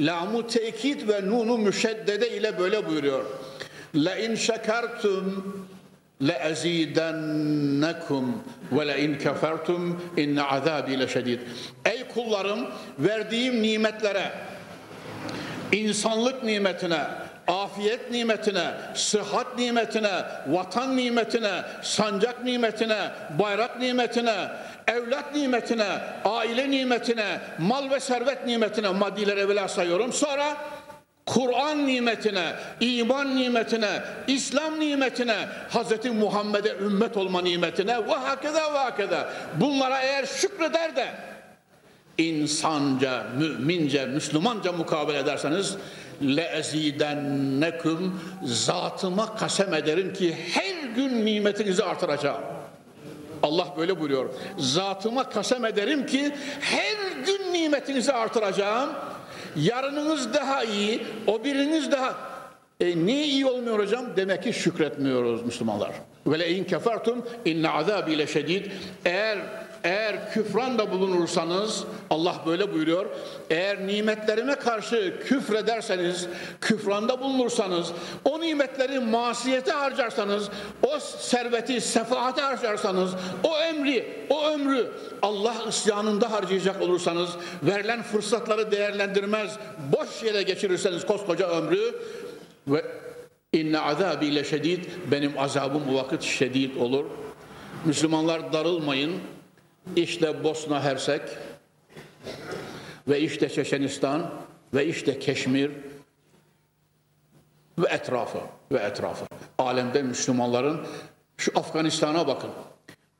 lamu 0.00 0.46
tekit 0.46 1.08
ve 1.08 1.26
nunu 1.26 1.58
müşeddede 1.58 2.30
ile 2.30 2.58
böyle 2.58 2.88
buyuruyor. 2.88 3.24
La 3.94 4.16
in 4.16 4.34
şekertum 4.34 5.44
la 6.22 6.32
ezidennekum 6.32 8.42
ve 8.72 8.86
la 8.86 8.96
in 8.96 9.18
kefertum 9.18 10.02
inne 10.16 10.42
azabi 10.42 11.00
leşedid. 11.00 11.40
Ey 11.84 12.08
kullarım 12.08 12.66
verdiğim 12.98 13.62
nimetlere 13.62 14.32
insanlık 15.72 16.44
nimetine 16.44 17.06
afiyet 17.48 18.10
nimetine, 18.10 18.74
sıhhat 18.94 19.58
nimetine, 19.58 20.24
vatan 20.46 20.96
nimetine, 20.96 21.62
sancak 21.82 22.44
nimetine, 22.44 23.10
bayrak 23.38 23.80
nimetine, 23.80 24.48
evlat 24.86 25.34
nimetine, 25.34 25.86
aile 26.24 26.70
nimetine, 26.70 27.40
mal 27.58 27.90
ve 27.90 28.00
servet 28.00 28.46
nimetine 28.46 28.88
maddileri 28.88 29.40
evvela 29.40 29.68
sayıyorum. 29.68 30.12
Sonra 30.12 30.56
Kur'an 31.26 31.86
nimetine, 31.86 32.52
iman 32.80 33.36
nimetine, 33.36 34.02
İslam 34.26 34.80
nimetine, 34.80 35.36
Hz. 35.70 36.04
Muhammed'e 36.04 36.76
ümmet 36.76 37.16
olma 37.16 37.42
nimetine 37.42 38.06
ve 38.06 38.14
hakeda 38.14 38.74
ve 38.74 38.78
hakeda. 38.78 39.28
Bunlara 39.60 40.00
eğer 40.02 40.26
şükreder 40.26 40.96
de 40.96 41.06
insanca, 42.18 43.24
mümince, 43.38 44.06
Müslümanca 44.06 44.72
mukabele 44.72 45.18
ederseniz 45.18 45.76
leezidenneküm 46.22 48.20
zatıma 48.44 49.36
kasem 49.36 49.74
ederim 49.74 50.12
ki 50.12 50.36
her 50.54 50.88
gün 50.88 51.26
nimetinizi 51.26 51.84
artıracağım. 51.84 52.42
Allah 53.42 53.74
böyle 53.76 54.00
buyuruyor. 54.00 54.30
Zatıma 54.58 55.28
kasem 55.28 55.64
ederim 55.64 56.06
ki 56.06 56.32
her 56.60 57.24
gün 57.26 57.52
nimetinizi 57.52 58.12
artıracağım. 58.12 58.90
Yarınınız 59.56 60.34
daha 60.34 60.64
iyi, 60.64 61.02
o 61.26 61.44
biriniz 61.44 61.92
daha 61.92 62.16
e, 62.80 63.06
niye 63.06 63.24
iyi 63.24 63.46
olmuyor 63.46 63.78
hocam? 63.78 64.04
Demek 64.16 64.42
ki 64.42 64.52
şükretmiyoruz 64.52 65.42
Müslümanlar. 65.44 65.90
Ve 66.26 66.38
le 66.38 66.50
in 66.50 66.64
kefertum 66.64 67.26
inne 67.44 67.70
azabi 67.70 68.18
le 68.18 68.26
şedid. 68.26 68.66
Eğer 69.04 69.38
eğer 69.84 70.32
küfran 70.32 70.78
da 70.78 70.90
bulunursanız 70.90 71.84
Allah 72.10 72.36
böyle 72.46 72.74
buyuruyor. 72.74 73.06
Eğer 73.50 73.86
nimetlerime 73.86 74.54
karşı 74.54 75.14
küfrederseniz, 75.24 76.26
küfranda 76.60 77.20
bulunursanız, 77.20 77.92
o 78.24 78.40
nimetleri 78.40 79.00
masiyete 79.00 79.72
harcarsanız, 79.72 80.48
o 80.82 80.98
serveti 81.00 81.80
sefahate 81.80 82.40
harcarsanız, 82.40 83.10
o 83.44 83.58
emri, 83.58 84.26
o 84.30 84.46
ömrü 84.46 84.92
Allah 85.22 85.54
isyanında 85.68 86.32
harcayacak 86.32 86.82
olursanız, 86.82 87.30
verilen 87.62 88.02
fırsatları 88.02 88.70
değerlendirmez, 88.70 89.56
boş 89.92 90.22
yere 90.22 90.42
geçirirseniz 90.42 91.06
koskoca 91.06 91.48
ömrü 91.48 91.94
ve 92.68 92.84
inne 93.52 93.78
azabi 93.78 94.44
şedid 94.44 94.84
benim 95.10 95.38
azabım 95.38 95.82
bu 95.88 95.94
vakit 95.94 96.22
şedid 96.22 96.76
olur. 96.76 97.04
Müslümanlar 97.84 98.52
darılmayın. 98.52 99.12
İşte 99.96 100.44
Bosna 100.44 100.84
Hersek 100.84 101.22
ve 103.08 103.20
işte 103.20 103.48
Çeçenistan 103.48 104.30
ve 104.74 104.86
işte 104.86 105.18
Keşmir 105.18 105.70
ve 107.78 107.86
etrafı 107.88 108.38
ve 108.72 108.78
etrafı. 108.78 109.24
Alemde 109.58 110.02
Müslümanların 110.02 110.86
şu 111.36 111.58
Afganistan'a 111.58 112.26
bakın. 112.26 112.50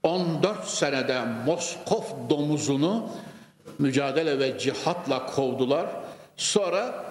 14 0.02 0.64
senede 0.64 1.20
Moskov 1.46 2.02
domuzunu 2.30 3.10
mücadele 3.78 4.38
ve 4.38 4.58
cihatla 4.58 5.26
kovdular. 5.26 5.86
Sonra 6.36 7.04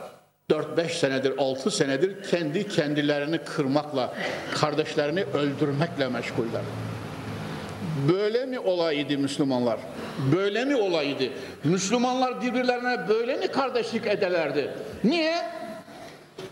4-5 0.49 0.89
senedir, 0.89 1.33
6 1.37 1.71
senedir 1.71 2.23
kendi 2.23 2.67
kendilerini 2.67 3.37
kırmakla, 3.37 4.13
kardeşlerini 4.55 5.23
öldürmekle 5.23 6.07
meşguller. 6.07 6.61
Böyle 8.09 8.45
mi 8.45 8.59
olaydı 8.59 9.17
Müslümanlar? 9.17 9.79
Böyle 10.35 10.65
mi 10.65 10.75
olaydı? 10.75 11.23
Müslümanlar 11.63 12.41
birbirlerine 12.41 13.09
böyle 13.09 13.37
mi 13.37 13.47
kardeşlik 13.47 14.07
ederlerdi? 14.07 14.71
Niye? 15.03 15.35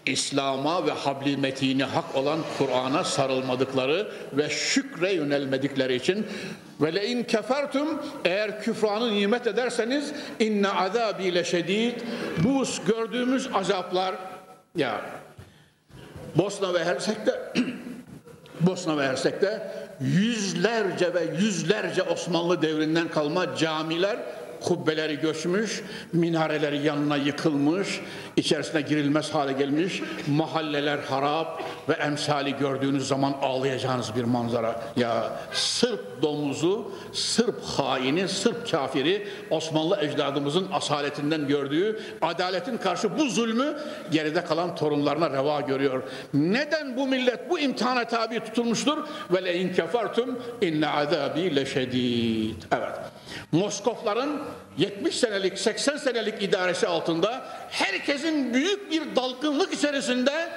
İslam'a 0.05 0.85
ve 0.85 0.91
habli 0.91 1.37
metini 1.37 1.83
hak 1.83 2.15
olan 2.15 2.39
Kur'an'a 2.57 3.03
sarılmadıkları 3.03 4.11
ve 4.33 4.49
şükre 4.49 5.13
yönelmedikleri 5.13 5.95
için 5.95 6.27
ve 6.81 6.95
le 6.95 7.07
in 7.07 7.23
kefertum 7.23 8.01
eğer 8.25 8.61
küfranı 8.61 9.13
nimet 9.13 9.47
ederseniz 9.47 10.11
inne 10.39 10.69
azabi 10.69 11.35
le 11.35 11.43
şedid 11.43 11.93
bu 12.37 12.63
gördüğümüz 12.87 13.49
azaplar 13.53 14.15
ya 14.75 15.01
Bosna 16.35 16.73
ve 16.73 16.83
Hersek'te 16.83 17.53
Bosna 18.61 18.97
ve 18.97 19.07
Hersek'te 19.07 19.71
yüzlerce 20.01 21.13
ve 21.13 21.23
yüzlerce 21.41 22.03
Osmanlı 22.03 22.61
devrinden 22.61 23.07
kalma 23.07 23.55
camiler 23.55 24.19
kubbeleri 24.63 25.19
göçmüş, 25.19 25.83
minareleri 26.13 26.77
yanına 26.77 27.17
yıkılmış, 27.17 28.01
içerisine 28.35 28.81
girilmez 28.81 29.33
hale 29.33 29.53
gelmiş, 29.53 30.01
mahalleler 30.27 30.97
harap 30.97 31.63
ve 31.89 31.93
emsali 31.93 32.57
gördüğünüz 32.57 33.07
zaman 33.07 33.35
ağlayacağınız 33.41 34.15
bir 34.15 34.23
manzara. 34.23 34.81
Ya 34.95 35.31
Sırp 35.53 36.21
domuzu, 36.21 36.91
Sırp 37.13 37.63
haini, 37.63 38.27
Sırp 38.27 38.71
kafiri 38.71 39.27
Osmanlı 39.49 39.99
ecdadımızın 40.01 40.67
asaletinden 40.71 41.47
gördüğü 41.47 41.99
adaletin 42.21 42.77
karşı 42.77 43.17
bu 43.17 43.29
zulmü 43.29 43.77
geride 44.11 44.43
kalan 44.43 44.75
torunlarına 44.75 45.29
reva 45.29 45.61
görüyor. 45.61 46.03
Neden 46.33 46.97
bu 46.97 47.07
millet 47.07 47.49
bu 47.49 47.59
imtihana 47.59 48.03
tabi 48.03 48.39
tutulmuştur? 48.39 48.97
Ve 49.31 49.45
le 49.45 49.57
in 49.57 49.73
kefertum 49.73 50.39
inne 50.61 50.87
azabi 50.87 51.55
leşedid. 51.55 52.63
Evet. 52.71 52.95
Moskofların 53.51 54.41
70 54.77 55.15
senelik 55.15 55.59
80 55.59 55.97
senelik 55.97 56.43
idaresi 56.43 56.87
altında 56.87 57.45
herkesin 57.69 58.53
büyük 58.53 58.91
bir 58.91 59.15
dalgınlık 59.15 59.73
içerisinde 59.73 60.49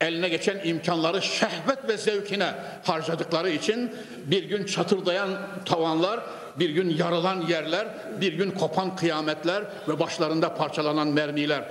eline 0.00 0.28
geçen 0.28 0.68
imkanları 0.68 1.22
şehvet 1.22 1.88
ve 1.88 1.96
zevkine 1.96 2.54
harcadıkları 2.84 3.50
için 3.50 3.92
bir 4.26 4.44
gün 4.44 4.64
çatırdayan 4.64 5.30
tavanlar, 5.64 6.20
bir 6.58 6.70
gün 6.70 6.90
yarılan 6.90 7.40
yerler, 7.40 7.88
bir 8.20 8.32
gün 8.32 8.50
kopan 8.50 8.96
kıyametler 8.96 9.64
ve 9.88 9.98
başlarında 9.98 10.54
parçalanan 10.54 11.08
mermiler. 11.08 11.64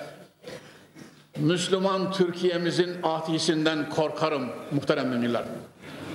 Müslüman 1.38 2.11
Türkiye'mizin 2.11 2.95
atisinden 3.03 3.89
korkarım 3.89 4.49
muhterem 4.72 5.07
müminler. 5.07 5.43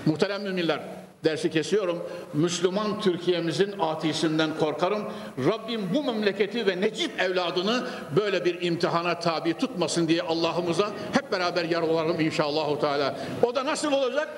Muhterem 0.07 0.43
müminler 0.43 0.81
dersi 1.25 1.51
kesiyorum. 1.51 2.03
Müslüman 2.35 3.01
Türkiye'mizin 3.01 3.79
atisinden 3.79 4.51
korkarım. 4.59 5.05
Rabbim 5.39 5.91
bu 5.95 6.05
memleketi 6.05 6.67
ve 6.67 6.81
Necip 6.81 7.21
evladını 7.21 7.87
böyle 8.17 8.45
bir 8.45 8.63
imtihana 8.63 9.19
tabi 9.19 9.55
tutmasın 9.55 10.09
diye 10.09 10.23
Allah'ımıza 10.23 10.91
hep 11.13 11.33
beraber 11.33 11.65
yar 11.65 11.83
olalım 11.83 12.21
inşallah. 12.21 12.81
Teala. 12.81 13.17
O 13.43 13.55
da 13.55 13.65
nasıl 13.65 13.93
olacak? 13.93 14.29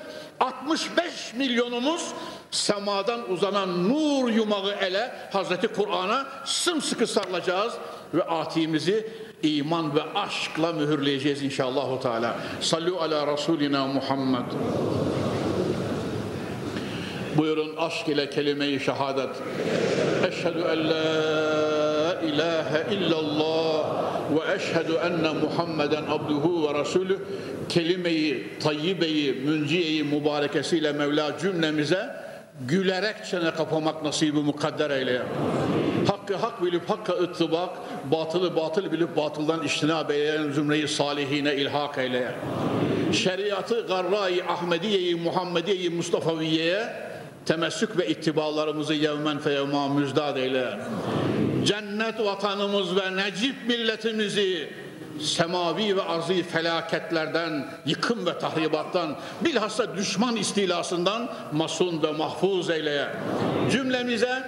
65 0.40 1.34
milyonumuz 1.34 2.08
semadan 2.50 3.32
uzanan 3.32 3.88
nur 3.88 4.28
yumağı 4.28 4.74
ele 4.74 5.12
Hazreti 5.32 5.68
Kur'an'a 5.68 6.26
sımsıkı 6.44 7.06
sarılacağız 7.06 7.74
ve 8.14 8.22
atimizi 8.22 9.10
iman 9.42 9.94
ve 9.94 10.02
aşkla 10.14 10.72
mühürleyeceğiz 10.72 11.42
inşallah. 11.42 12.00
Teala. 12.00 12.36
Sallu 12.60 13.00
ala 13.00 13.32
Resulina 13.32 13.86
Muhammed. 13.86 14.44
Buyurun 17.40 17.76
aşk 17.76 18.08
ile 18.08 18.30
kelime-i 18.30 18.80
şehadet. 18.80 19.28
Eşhedü 20.28 20.58
en 20.72 20.90
la 20.90 22.20
ilahe 22.20 22.94
illallah 22.94 23.84
ve 24.30 24.54
eşhedü 24.54 24.92
enne 24.92 25.32
Muhammeden 25.32 26.02
abduhu 26.02 26.68
ve 26.68 26.78
rasulü 26.78 27.18
kelime-i 27.68 28.58
tayyibeyi, 28.58 29.32
münciyeyi 29.32 30.04
mübarekesiyle 30.04 30.92
Mevla 30.92 31.38
cümlemize 31.38 32.10
gülerek 32.68 33.16
çene 33.30 33.50
kapamak 33.50 34.04
nasibi 34.04 34.38
mukadder 34.38 34.90
eyle. 34.90 35.22
Hakkı 36.08 36.36
hak 36.36 36.64
bilip 36.64 36.90
hakka 36.90 37.12
ıttibak, 37.12 37.70
batılı 38.12 38.56
batıl 38.56 38.92
bilip 38.92 39.16
batıldan 39.16 39.62
iştinab 39.62 40.10
eyleyen 40.10 40.50
zümreyi 40.50 40.88
salihine 40.88 41.56
ilhak 41.56 41.98
eyle. 41.98 42.34
Şeriatı 43.12 43.86
garra-i 43.86 44.44
Ahmediye-i 44.44 45.14
Muhammediye-i 45.14 45.90
Mustafaviye'ye 45.90 47.09
temessük 47.46 47.98
ve 47.98 48.08
ittibalarımızı 48.08 48.94
yevmen 48.94 49.38
feyevma 49.38 49.88
müzdad 49.88 50.36
eyle. 50.36 50.78
Cennet 51.64 52.20
vatanımız 52.20 52.96
ve 52.96 53.16
necip 53.16 53.54
milletimizi 53.68 54.68
semavi 55.20 55.96
ve 55.96 56.02
arzi 56.02 56.42
felaketlerden, 56.42 57.68
yıkım 57.86 58.26
ve 58.26 58.38
tahribattan, 58.38 59.16
bilhassa 59.40 59.96
düşman 59.96 60.36
istilasından 60.36 61.28
masun 61.52 62.02
ve 62.02 62.12
mahfuz 62.12 62.70
eyleye. 62.70 63.06
Cümlemize 63.70 64.42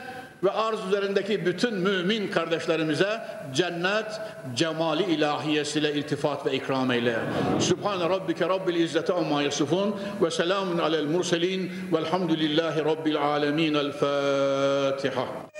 ve 0.44 0.50
arz 0.50 0.78
üzerindeki 0.88 1.46
bütün 1.46 1.74
mümin 1.74 2.28
kardeşlerimize 2.28 3.20
cennet 3.54 4.20
cemali 4.54 5.02
ilahiyesiyle 5.02 5.92
iltifat 5.94 6.46
ve 6.46 6.52
ikram 6.52 6.90
eyle. 6.90 7.18
Sübhane 7.60 8.08
rabbike 8.08 8.48
rabbil 8.48 8.74
izzeti 8.74 9.12
amma 9.12 9.42
yasifun 9.42 9.96
ve 10.22 10.30
selamun 10.30 10.78
alel 10.78 11.04
murselin 11.04 11.72
velhamdülillahi 11.92 12.84
rabbil 12.84 13.16
alemin. 13.22 13.74
El 13.74 13.92
Fatiha. 13.92 15.51